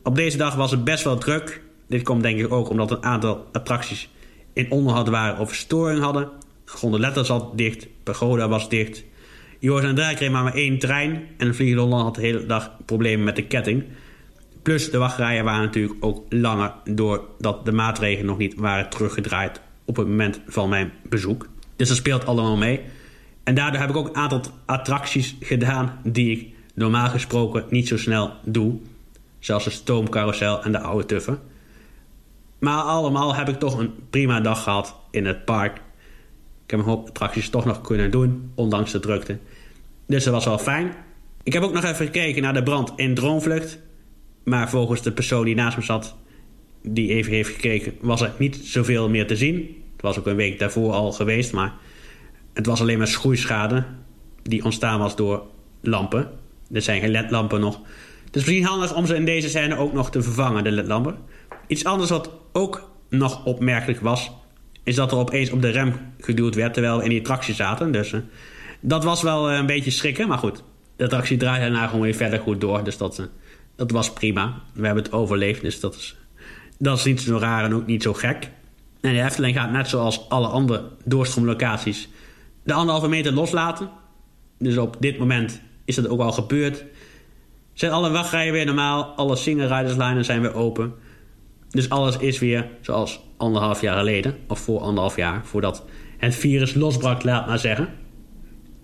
Op 0.03 0.15
deze 0.15 0.37
dag 0.37 0.55
was 0.55 0.71
het 0.71 0.83
best 0.83 1.03
wel 1.03 1.17
druk. 1.17 1.61
Dit 1.87 2.03
komt 2.03 2.23
denk 2.23 2.39
ik 2.39 2.51
ook 2.53 2.69
omdat 2.69 2.91
een 2.91 3.03
aantal 3.03 3.47
attracties 3.51 4.09
in 4.53 4.71
onderhoud 4.71 5.09
waren 5.09 5.39
of 5.39 5.47
verstoring 5.47 5.99
hadden. 5.99 6.29
Gondeletter 6.65 7.25
zat 7.25 7.57
dicht, 7.57 7.87
Pagoda 8.03 8.47
was 8.47 8.69
dicht. 8.69 9.03
Joris 9.59 9.89
en 9.89 9.95
Draai 9.95 10.15
kreeg 10.15 10.31
maar, 10.31 10.43
maar 10.43 10.53
één 10.53 10.79
trein 10.79 11.27
en 11.37 11.55
Vliegende 11.55 11.81
Holland 11.81 12.03
had 12.03 12.15
de 12.15 12.21
hele 12.21 12.45
dag 12.45 12.71
problemen 12.85 13.25
met 13.25 13.35
de 13.35 13.43
ketting. 13.43 13.83
Plus 14.61 14.91
de 14.91 14.97
wachtrijen 14.97 15.43
waren 15.43 15.65
natuurlijk 15.65 15.95
ook 15.99 16.25
langer 16.29 16.73
doordat 16.83 17.65
de 17.65 17.71
maatregelen 17.71 18.25
nog 18.25 18.37
niet 18.37 18.55
waren 18.55 18.89
teruggedraaid 18.89 19.61
op 19.85 19.95
het 19.95 20.07
moment 20.07 20.41
van 20.47 20.69
mijn 20.69 20.91
bezoek. 21.09 21.47
Dus 21.75 21.87
dat 21.87 21.97
speelt 21.97 22.25
allemaal 22.25 22.57
mee. 22.57 22.81
En 23.43 23.55
daardoor 23.55 23.79
heb 23.79 23.89
ik 23.89 23.95
ook 23.95 24.07
een 24.07 24.15
aantal 24.15 24.41
attracties 24.65 25.35
gedaan 25.39 25.99
die 26.03 26.31
ik 26.37 26.53
normaal 26.73 27.09
gesproken 27.09 27.65
niet 27.69 27.87
zo 27.87 27.97
snel 27.97 28.33
doe. 28.43 28.79
Zoals 29.41 29.63
de 29.63 29.69
stoomcarousel 29.69 30.63
en 30.63 30.71
de 30.71 30.79
oude 30.79 31.05
tuffen. 31.05 31.39
Maar 32.59 32.81
allemaal 32.81 33.35
heb 33.35 33.49
ik 33.49 33.59
toch 33.59 33.77
een 33.77 33.93
prima 34.09 34.39
dag 34.39 34.63
gehad 34.63 34.95
in 35.11 35.25
het 35.25 35.45
park. 35.45 35.75
Ik 36.65 36.71
heb 36.71 36.79
een 36.79 36.85
hoop 36.85 37.07
attracties 37.07 37.49
toch 37.49 37.65
nog 37.65 37.81
kunnen 37.81 38.11
doen, 38.11 38.51
ondanks 38.55 38.91
de 38.91 38.99
drukte. 38.99 39.37
Dus 40.05 40.23
dat 40.23 40.33
was 40.33 40.45
wel 40.45 40.57
fijn. 40.57 40.93
Ik 41.43 41.53
heb 41.53 41.63
ook 41.63 41.73
nog 41.73 41.83
even 41.83 42.05
gekeken 42.05 42.41
naar 42.41 42.53
de 42.53 42.63
brand 42.63 42.91
in 42.95 43.15
Droomvlucht. 43.15 43.79
Maar 44.43 44.69
volgens 44.69 45.01
de 45.01 45.11
persoon 45.11 45.45
die 45.45 45.55
naast 45.55 45.77
me 45.77 45.83
zat, 45.83 46.15
die 46.83 47.09
even 47.09 47.33
heeft 47.33 47.49
gekeken, 47.49 47.93
was 48.01 48.21
er 48.21 48.33
niet 48.37 48.55
zoveel 48.55 49.09
meer 49.09 49.27
te 49.27 49.35
zien. 49.35 49.83
Het 49.93 50.01
was 50.01 50.19
ook 50.19 50.25
een 50.25 50.35
week 50.35 50.59
daarvoor 50.59 50.93
al 50.93 51.11
geweest, 51.11 51.53
maar 51.53 51.73
het 52.53 52.65
was 52.65 52.81
alleen 52.81 52.97
maar 52.97 53.07
schroeischade 53.07 53.85
die 54.43 54.63
ontstaan 54.63 54.99
was 54.99 55.15
door 55.15 55.43
lampen. 55.81 56.31
Er 56.71 56.81
zijn 56.81 57.01
geen 57.01 57.11
ledlampen 57.11 57.59
nog. 57.59 57.79
Is 58.31 58.45
misschien 58.45 58.65
handig 58.65 58.95
om 58.95 59.05
ze 59.05 59.15
in 59.15 59.25
deze 59.25 59.49
scène 59.49 59.75
ook 59.75 59.93
nog 59.93 60.11
te 60.11 60.21
vervangen, 60.21 60.63
de 60.63 60.71
ledlampen. 60.71 61.15
Iets 61.67 61.83
anders 61.83 62.09
wat 62.09 62.31
ook 62.51 62.89
nog 63.09 63.45
opmerkelijk 63.45 63.99
was, 63.99 64.31
is 64.83 64.95
dat 64.95 65.11
er 65.11 65.17
opeens 65.17 65.49
op 65.49 65.61
de 65.61 65.69
rem 65.69 65.93
geduwd 66.19 66.55
werd 66.55 66.73
terwijl 66.73 66.97
we 66.97 67.03
in 67.03 67.09
die 67.09 67.19
attractie 67.19 67.53
zaten. 67.53 67.91
Dus 67.91 68.11
uh, 68.11 68.19
dat 68.79 69.03
was 69.03 69.21
wel 69.21 69.51
uh, 69.51 69.57
een 69.57 69.65
beetje 69.65 69.91
schrikken, 69.91 70.27
maar 70.27 70.37
goed. 70.37 70.63
De 70.95 71.03
attractie 71.03 71.37
draaide 71.37 71.65
daarna 71.65 71.87
gewoon 71.87 72.01
weer 72.01 72.13
verder 72.13 72.39
goed 72.39 72.61
door, 72.61 72.83
dus 72.83 72.97
dat, 72.97 73.19
uh, 73.19 73.25
dat 73.75 73.91
was 73.91 74.13
prima. 74.13 74.61
We 74.73 74.85
hebben 74.85 75.03
het 75.03 75.13
overleefd, 75.13 75.61
dus 75.61 75.79
dat 75.79 75.95
is, 75.95 76.15
dat 76.77 76.97
is 76.97 77.03
niet 77.03 77.21
zo 77.21 77.37
raar 77.37 77.63
en 77.63 77.73
ook 77.73 77.85
niet 77.85 78.03
zo 78.03 78.13
gek. 78.13 78.49
En 79.01 79.13
de 79.13 79.21
Efteling 79.21 79.55
gaat 79.55 79.71
net 79.71 79.87
zoals 79.87 80.29
alle 80.29 80.47
andere 80.47 80.83
doorstroomlocaties 81.05 82.09
de 82.63 82.73
anderhalve 82.73 83.07
meter 83.07 83.33
loslaten. 83.33 83.89
Dus 84.59 84.77
op 84.77 84.95
dit 84.99 85.17
moment 85.17 85.61
is 85.85 85.95
dat 85.95 86.07
ook 86.07 86.19
al 86.19 86.31
gebeurd. 86.31 86.85
Zijn 87.73 87.91
alle 87.91 88.11
wachtrijen 88.11 88.53
weer 88.53 88.65
normaal, 88.65 89.03
alle 89.03 89.35
single 89.35 89.77
riderslijnen 89.77 90.25
zijn 90.25 90.41
weer 90.41 90.53
open. 90.53 90.93
Dus 91.69 91.89
alles 91.89 92.17
is 92.17 92.39
weer 92.39 92.67
zoals 92.81 93.21
anderhalf 93.37 93.81
jaar 93.81 93.97
geleden, 93.97 94.37
of 94.47 94.59
voor 94.59 94.79
anderhalf 94.79 95.15
jaar, 95.15 95.45
voordat 95.45 95.85
het 96.17 96.35
virus 96.35 96.73
losbrak, 96.73 97.23
laat 97.23 97.47
maar 97.47 97.59
zeggen. 97.59 97.89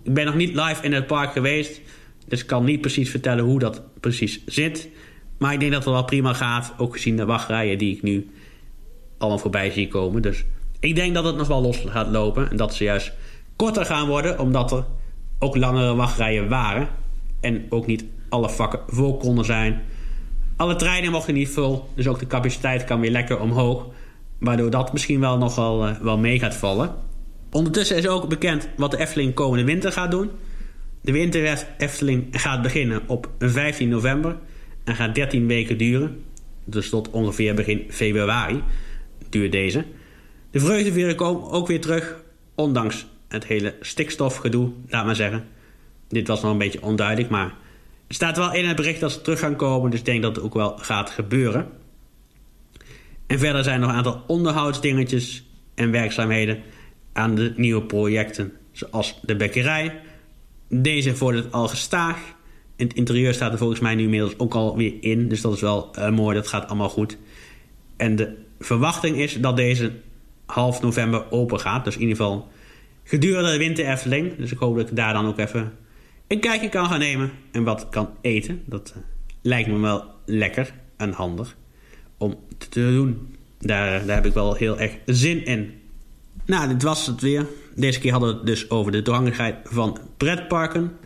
Ik 0.02 0.14
ben 0.14 0.24
nog 0.24 0.34
niet 0.34 0.54
live 0.54 0.82
in 0.82 0.92
het 0.92 1.06
park 1.06 1.32
geweest, 1.32 1.80
dus 2.26 2.40
ik 2.40 2.46
kan 2.46 2.64
niet 2.64 2.80
precies 2.80 3.10
vertellen 3.10 3.44
hoe 3.44 3.58
dat 3.58 3.82
precies 4.00 4.44
zit. 4.46 4.88
Maar 5.38 5.52
ik 5.52 5.60
denk 5.60 5.72
dat 5.72 5.84
het 5.84 5.92
wel 5.92 6.04
prima 6.04 6.32
gaat, 6.32 6.74
ook 6.78 6.92
gezien 6.92 7.16
de 7.16 7.24
wachtrijen 7.24 7.78
die 7.78 7.96
ik 7.96 8.02
nu 8.02 8.30
allemaal 9.18 9.38
voorbij 9.38 9.70
zie 9.70 9.88
komen. 9.88 10.22
Dus 10.22 10.44
ik 10.80 10.94
denk 10.94 11.14
dat 11.14 11.24
het 11.24 11.36
nog 11.36 11.46
wel 11.48 11.62
los 11.62 11.78
gaat 11.86 12.08
lopen 12.08 12.50
en 12.50 12.56
dat 12.56 12.74
ze 12.74 12.84
juist 12.84 13.12
korter 13.56 13.84
gaan 13.84 14.06
worden, 14.06 14.38
omdat 14.38 14.72
er 14.72 14.84
ook 15.38 15.56
langere 15.56 15.94
wachtrijen 15.94 16.48
waren. 16.48 16.88
En 17.40 17.66
ook 17.68 17.86
niet 17.86 18.04
alle 18.28 18.50
vakken 18.50 18.80
vol 18.86 19.16
konden 19.16 19.44
zijn. 19.44 19.80
Alle 20.56 20.76
treinen 20.76 21.10
mochten 21.10 21.34
niet 21.34 21.48
vol, 21.48 21.88
dus 21.94 22.06
ook 22.06 22.18
de 22.18 22.26
capaciteit 22.26 22.84
kan 22.84 23.00
weer 23.00 23.10
lekker 23.10 23.40
omhoog. 23.40 23.86
Waardoor 24.38 24.70
dat 24.70 24.92
misschien 24.92 25.20
wel 25.20 25.38
nog 25.38 25.54
wel, 25.54 25.88
uh, 25.88 25.96
wel 25.96 26.18
mee 26.18 26.38
gaat 26.38 26.54
vallen. 26.54 26.94
Ondertussen 27.50 27.96
is 27.96 28.08
ook 28.08 28.28
bekend 28.28 28.68
wat 28.76 28.90
de 28.90 28.98
Efteling 28.98 29.34
komende 29.34 29.64
winter 29.64 29.92
gaat 29.92 30.10
doen. 30.10 30.30
De 31.00 31.12
winter 31.12 31.66
Efteling 31.78 32.26
gaat 32.30 32.62
beginnen 32.62 33.02
op 33.06 33.30
15 33.38 33.88
november 33.88 34.36
en 34.84 34.94
gaat 34.94 35.14
13 35.14 35.46
weken 35.46 35.78
duren. 35.78 36.24
Dus 36.64 36.88
tot 36.88 37.10
ongeveer 37.10 37.54
begin 37.54 37.84
februari 37.88 38.62
duurt 39.28 39.52
deze. 39.52 39.84
De 40.50 40.60
vreugdevieren 40.60 41.14
komen 41.14 41.50
ook 41.50 41.66
weer 41.66 41.80
terug, 41.80 42.22
ondanks 42.54 43.06
het 43.28 43.46
hele 43.46 43.74
stikstofgedoe, 43.80 44.70
laat 44.88 45.04
maar 45.04 45.16
zeggen. 45.16 45.44
Dit 46.08 46.28
was 46.28 46.42
nog 46.42 46.52
een 46.52 46.58
beetje 46.58 46.82
onduidelijk, 46.82 47.30
maar 47.30 47.54
staat 48.08 48.36
wel 48.36 48.52
in 48.52 48.66
het 48.66 48.76
bericht 48.76 49.00
dat 49.00 49.12
ze 49.12 49.20
terug 49.20 49.38
gaan 49.38 49.56
komen, 49.56 49.90
dus 49.90 50.00
ik 50.00 50.06
denk 50.06 50.22
dat 50.22 50.36
het 50.36 50.44
ook 50.44 50.54
wel 50.54 50.76
gaat 50.78 51.10
gebeuren. 51.10 51.68
En 53.26 53.38
verder 53.38 53.64
zijn 53.64 53.74
er 53.74 53.80
nog 53.80 53.90
een 53.90 53.96
aantal 53.96 54.22
onderhoudsdingetjes 54.26 55.46
en 55.74 55.90
werkzaamheden 55.90 56.62
aan 57.12 57.34
de 57.34 57.52
nieuwe 57.56 57.82
projecten, 57.82 58.52
zoals 58.72 59.20
de 59.22 59.36
bekkerij. 59.36 60.00
Deze 60.68 61.16
vordert 61.16 61.52
al 61.52 61.68
gestaag. 61.68 62.18
In 62.76 62.86
het 62.86 62.96
interieur 62.96 63.34
staat 63.34 63.52
er 63.52 63.58
volgens 63.58 63.80
mij 63.80 63.94
nu 63.94 64.02
inmiddels 64.02 64.38
ook 64.38 64.54
alweer 64.54 64.94
in, 65.00 65.28
dus 65.28 65.40
dat 65.40 65.54
is 65.54 65.60
wel 65.60 65.90
uh, 65.98 66.10
mooi, 66.10 66.36
dat 66.36 66.48
gaat 66.48 66.68
allemaal 66.68 66.88
goed. 66.88 67.18
En 67.96 68.16
de 68.16 68.36
verwachting 68.58 69.16
is 69.16 69.40
dat 69.40 69.56
deze 69.56 69.92
half 70.46 70.82
november 70.82 71.30
open 71.30 71.60
gaat, 71.60 71.84
dus 71.84 71.94
in 71.94 72.00
ieder 72.00 72.16
geval 72.16 72.48
gedurende 73.04 73.50
de 73.50 73.58
winter 73.58 73.86
Efteling. 73.86 74.36
Dus 74.36 74.52
ik 74.52 74.58
hoop 74.58 74.76
dat 74.76 74.90
ik 74.90 74.96
daar 74.96 75.12
dan 75.12 75.26
ook 75.26 75.38
even 75.38 75.72
een 76.28 76.40
kijkje 76.40 76.68
kan 76.68 76.86
gaan 76.86 76.98
nemen 76.98 77.30
en 77.52 77.64
wat 77.64 77.88
kan 77.88 78.10
eten. 78.20 78.62
Dat 78.66 78.94
uh, 78.96 79.02
lijkt 79.42 79.68
me 79.68 79.78
wel 79.78 80.04
lekker 80.24 80.72
en 80.96 81.12
handig 81.12 81.56
om 82.18 82.36
te 82.58 82.80
doen. 82.80 83.36
Daar, 83.58 84.06
daar 84.06 84.16
heb 84.16 84.26
ik 84.26 84.32
wel 84.32 84.54
heel 84.54 84.78
erg 84.78 84.92
zin 85.06 85.44
in. 85.44 85.72
Nou, 86.44 86.68
dit 86.68 86.82
was 86.82 87.06
het 87.06 87.20
weer. 87.20 87.46
Deze 87.74 88.00
keer 88.00 88.12
hadden 88.12 88.30
we 88.30 88.36
het 88.36 88.46
dus 88.46 88.70
over 88.70 88.92
de 88.92 89.02
drangigheid 89.02 89.56
van 89.64 89.98
pretparken. 90.16 90.96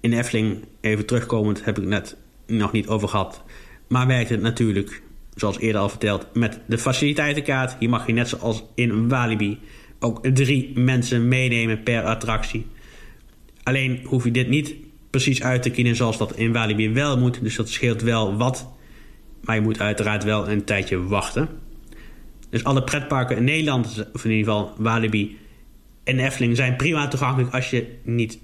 In 0.00 0.12
Efteling, 0.12 0.64
even 0.80 1.06
terugkomend, 1.06 1.64
heb 1.64 1.78
ik 1.78 1.84
net 1.84 2.16
nog 2.46 2.72
niet 2.72 2.86
over 2.88 3.08
gehad. 3.08 3.42
Maar 3.88 4.06
werkt 4.06 4.30
het 4.30 4.40
natuurlijk, 4.40 5.02
zoals 5.34 5.58
eerder 5.58 5.80
al 5.80 5.88
verteld, 5.88 6.26
met 6.32 6.60
de 6.66 6.78
faciliteitenkaart. 6.78 7.76
Hier 7.78 7.88
mag 7.88 8.06
je 8.06 8.12
net 8.12 8.28
zoals 8.28 8.64
in 8.74 9.08
Walibi 9.08 9.60
ook 10.00 10.26
drie 10.26 10.78
mensen 10.78 11.28
meenemen 11.28 11.82
per 11.82 12.04
attractie. 12.04 12.66
Alleen 13.64 14.00
hoef 14.04 14.24
je 14.24 14.30
dit 14.30 14.48
niet 14.48 14.74
precies 15.10 15.42
uit 15.42 15.62
te 15.62 15.70
kiezen 15.70 15.96
zoals 15.96 16.18
dat 16.18 16.36
in 16.36 16.52
Walibi 16.52 16.90
wel 16.90 17.18
moet. 17.18 17.42
Dus 17.42 17.56
dat 17.56 17.68
scheelt 17.68 18.02
wel 18.02 18.36
wat. 18.36 18.72
Maar 19.40 19.54
je 19.54 19.62
moet 19.62 19.80
uiteraard 19.80 20.24
wel 20.24 20.48
een 20.48 20.64
tijdje 20.64 21.02
wachten. 21.02 21.48
Dus 22.50 22.64
alle 22.64 22.84
pretparken 22.84 23.36
in 23.36 23.44
Nederland, 23.44 24.06
of 24.12 24.24
in 24.24 24.30
ieder 24.30 24.52
geval 24.52 24.74
Walibi 24.78 25.38
en 26.04 26.18
Efteling, 26.18 26.56
zijn 26.56 26.76
prima 26.76 27.08
toegankelijk 27.08 27.54
als 27.54 27.70
je 27.70 27.86
niet 28.02 28.38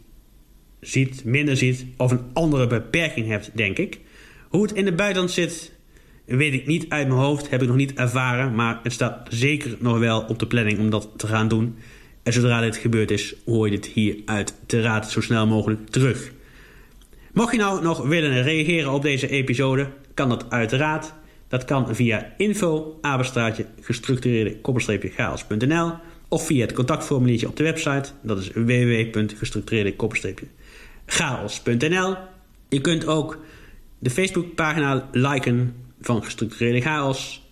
ziet, 0.80 1.24
minder 1.24 1.56
ziet 1.56 1.87
of 1.96 2.11
een 2.11 2.24
andere 2.33 2.66
beperking 2.66 3.26
hebt, 3.26 3.50
denk 3.54 3.78
ik. 3.78 4.00
Hoe 4.48 4.62
het 4.62 4.72
in 4.72 4.85
de 4.85 4.92
buitenland 4.92 5.30
zit, 5.30 5.72
weet 6.24 6.52
ik 6.52 6.66
niet 6.66 6.88
uit 6.88 7.09
mijn 7.09 7.20
hoofd, 7.20 7.50
heb 7.50 7.62
ik 7.62 7.68
nog 7.68 7.76
niet 7.76 7.94
ervaren, 7.94 8.54
maar 8.54 8.80
het 8.83 8.92
staat 8.92 9.26
zeker 9.28 9.76
nog 9.78 9.98
wel 9.98 10.20
op 10.20 10.38
de 10.38 10.46
planning 10.46 10.78
om 10.78 10.90
dat 10.90 11.09
te 11.16 11.26
gaan 11.26 11.48
doen. 11.48 11.76
En 12.22 12.33
zodra 12.33 12.61
dit 12.61 12.76
gebeurd 12.76 13.11
is, 13.11 13.35
hoor 13.44 13.70
je 13.70 13.76
dit 13.76 13.87
hier 13.87 14.16
uit 14.24 14.54
de 14.66 14.80
raad 14.80 15.11
zo 15.11 15.20
snel 15.20 15.46
mogelijk 15.46 15.88
terug. 15.88 16.30
Mocht 17.33 17.52
je 17.52 17.59
nou 17.59 17.83
nog 17.83 18.02
willen 18.06 18.42
reageren 18.42 18.92
op 18.92 19.02
deze 19.02 19.28
episode, 19.28 19.88
kan 20.14 20.28
dat 20.28 20.50
uiteraard. 20.50 21.12
Dat 21.48 21.64
kan 21.64 21.94
via 21.94 22.35
info, 22.37 22.98
apenstraatje, 23.00 23.66
gestructureerde 23.80 24.56
of 26.28 26.46
via 26.46 26.61
het 26.61 26.72
contactformuliertje 26.72 27.48
op 27.48 27.56
de 27.56 27.62
website. 27.62 28.11
Dat 28.22 28.38
is 28.38 28.50
www.gestructureerde 28.50 29.94
chaos.nl. 31.06 32.16
Je 32.68 32.80
kunt 32.80 33.06
ook 33.06 33.38
de 33.98 34.11
Facebookpagina 34.11 35.09
liken 35.12 35.74
van 36.00 36.24
Gestructureerde 36.24 36.80
Chaos. 36.80 37.48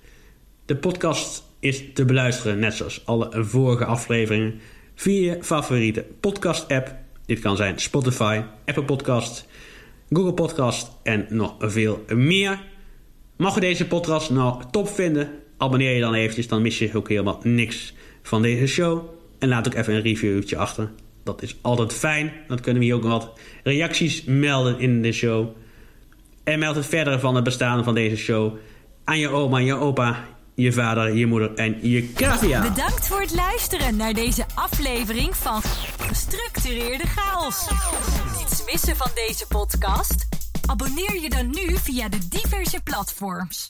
De 0.64 0.76
podcast 0.76 1.47
is 1.60 1.84
te 1.94 2.04
beluisteren, 2.04 2.58
net 2.58 2.74
zoals 2.74 3.06
alle 3.06 3.44
vorige 3.44 3.84
afleveringen, 3.84 4.60
via 4.94 5.32
je 5.32 5.44
favoriete 5.44 6.04
podcast-app. 6.20 6.94
Dit 7.26 7.40
kan 7.40 7.56
zijn 7.56 7.78
Spotify, 7.78 8.42
Apple 8.64 8.84
Podcast, 8.84 9.46
Google 10.10 10.34
Podcast 10.34 10.90
en 11.02 11.26
nog 11.28 11.54
veel 11.58 12.04
meer. 12.14 12.60
Mag 13.36 13.54
je 13.54 13.60
deze 13.60 13.86
podcast 13.86 14.30
nou 14.30 14.62
top 14.70 14.88
vinden? 14.88 15.30
Abonneer 15.56 15.94
je 15.94 16.00
dan 16.00 16.14
eventjes, 16.14 16.48
dan 16.48 16.62
mis 16.62 16.78
je 16.78 16.90
ook 16.94 17.08
helemaal 17.08 17.40
niks 17.42 17.94
van 18.22 18.42
deze 18.42 18.66
show. 18.66 19.08
En 19.38 19.48
laat 19.48 19.66
ook 19.66 19.74
even 19.74 19.94
een 19.94 20.02
reviewtje 20.02 20.56
achter. 20.56 20.90
Dat 21.24 21.42
is 21.42 21.56
altijd 21.60 21.92
fijn. 21.92 22.32
Dan 22.46 22.60
kunnen 22.60 22.80
we 22.80 22.84
hier 22.88 22.96
ook 22.96 23.02
wat 23.02 23.38
reacties 23.62 24.24
melden 24.24 24.78
in 24.78 25.02
de 25.02 25.12
show. 25.12 25.48
En 26.44 26.58
meld 26.58 26.76
het 26.76 26.86
verder 26.86 27.20
van 27.20 27.34
het 27.34 27.44
bestaan 27.44 27.84
van 27.84 27.94
deze 27.94 28.16
show 28.16 28.56
aan 29.04 29.18
je 29.18 29.28
oma, 29.28 29.58
je 29.58 29.74
opa, 29.74 30.28
je 30.62 30.72
vader, 30.72 31.16
je 31.16 31.26
moeder 31.26 31.54
en 31.54 31.88
je 31.90 32.12
cavia. 32.12 32.62
Bedankt 32.62 33.06
voor 33.06 33.20
het 33.20 33.34
luisteren 33.34 33.96
naar 33.96 34.12
deze 34.12 34.44
aflevering 34.54 35.36
van 35.36 35.62
Gestructureerde 35.98 37.06
Chaos. 37.06 37.68
Niets 38.38 38.64
missen 38.72 38.96
van 38.96 39.10
deze 39.14 39.46
podcast? 39.46 40.26
Abonneer 40.66 41.20
je 41.22 41.30
dan 41.30 41.46
nu 41.46 41.76
via 41.76 42.08
de 42.08 42.28
diverse 42.28 42.80
platforms. 42.82 43.66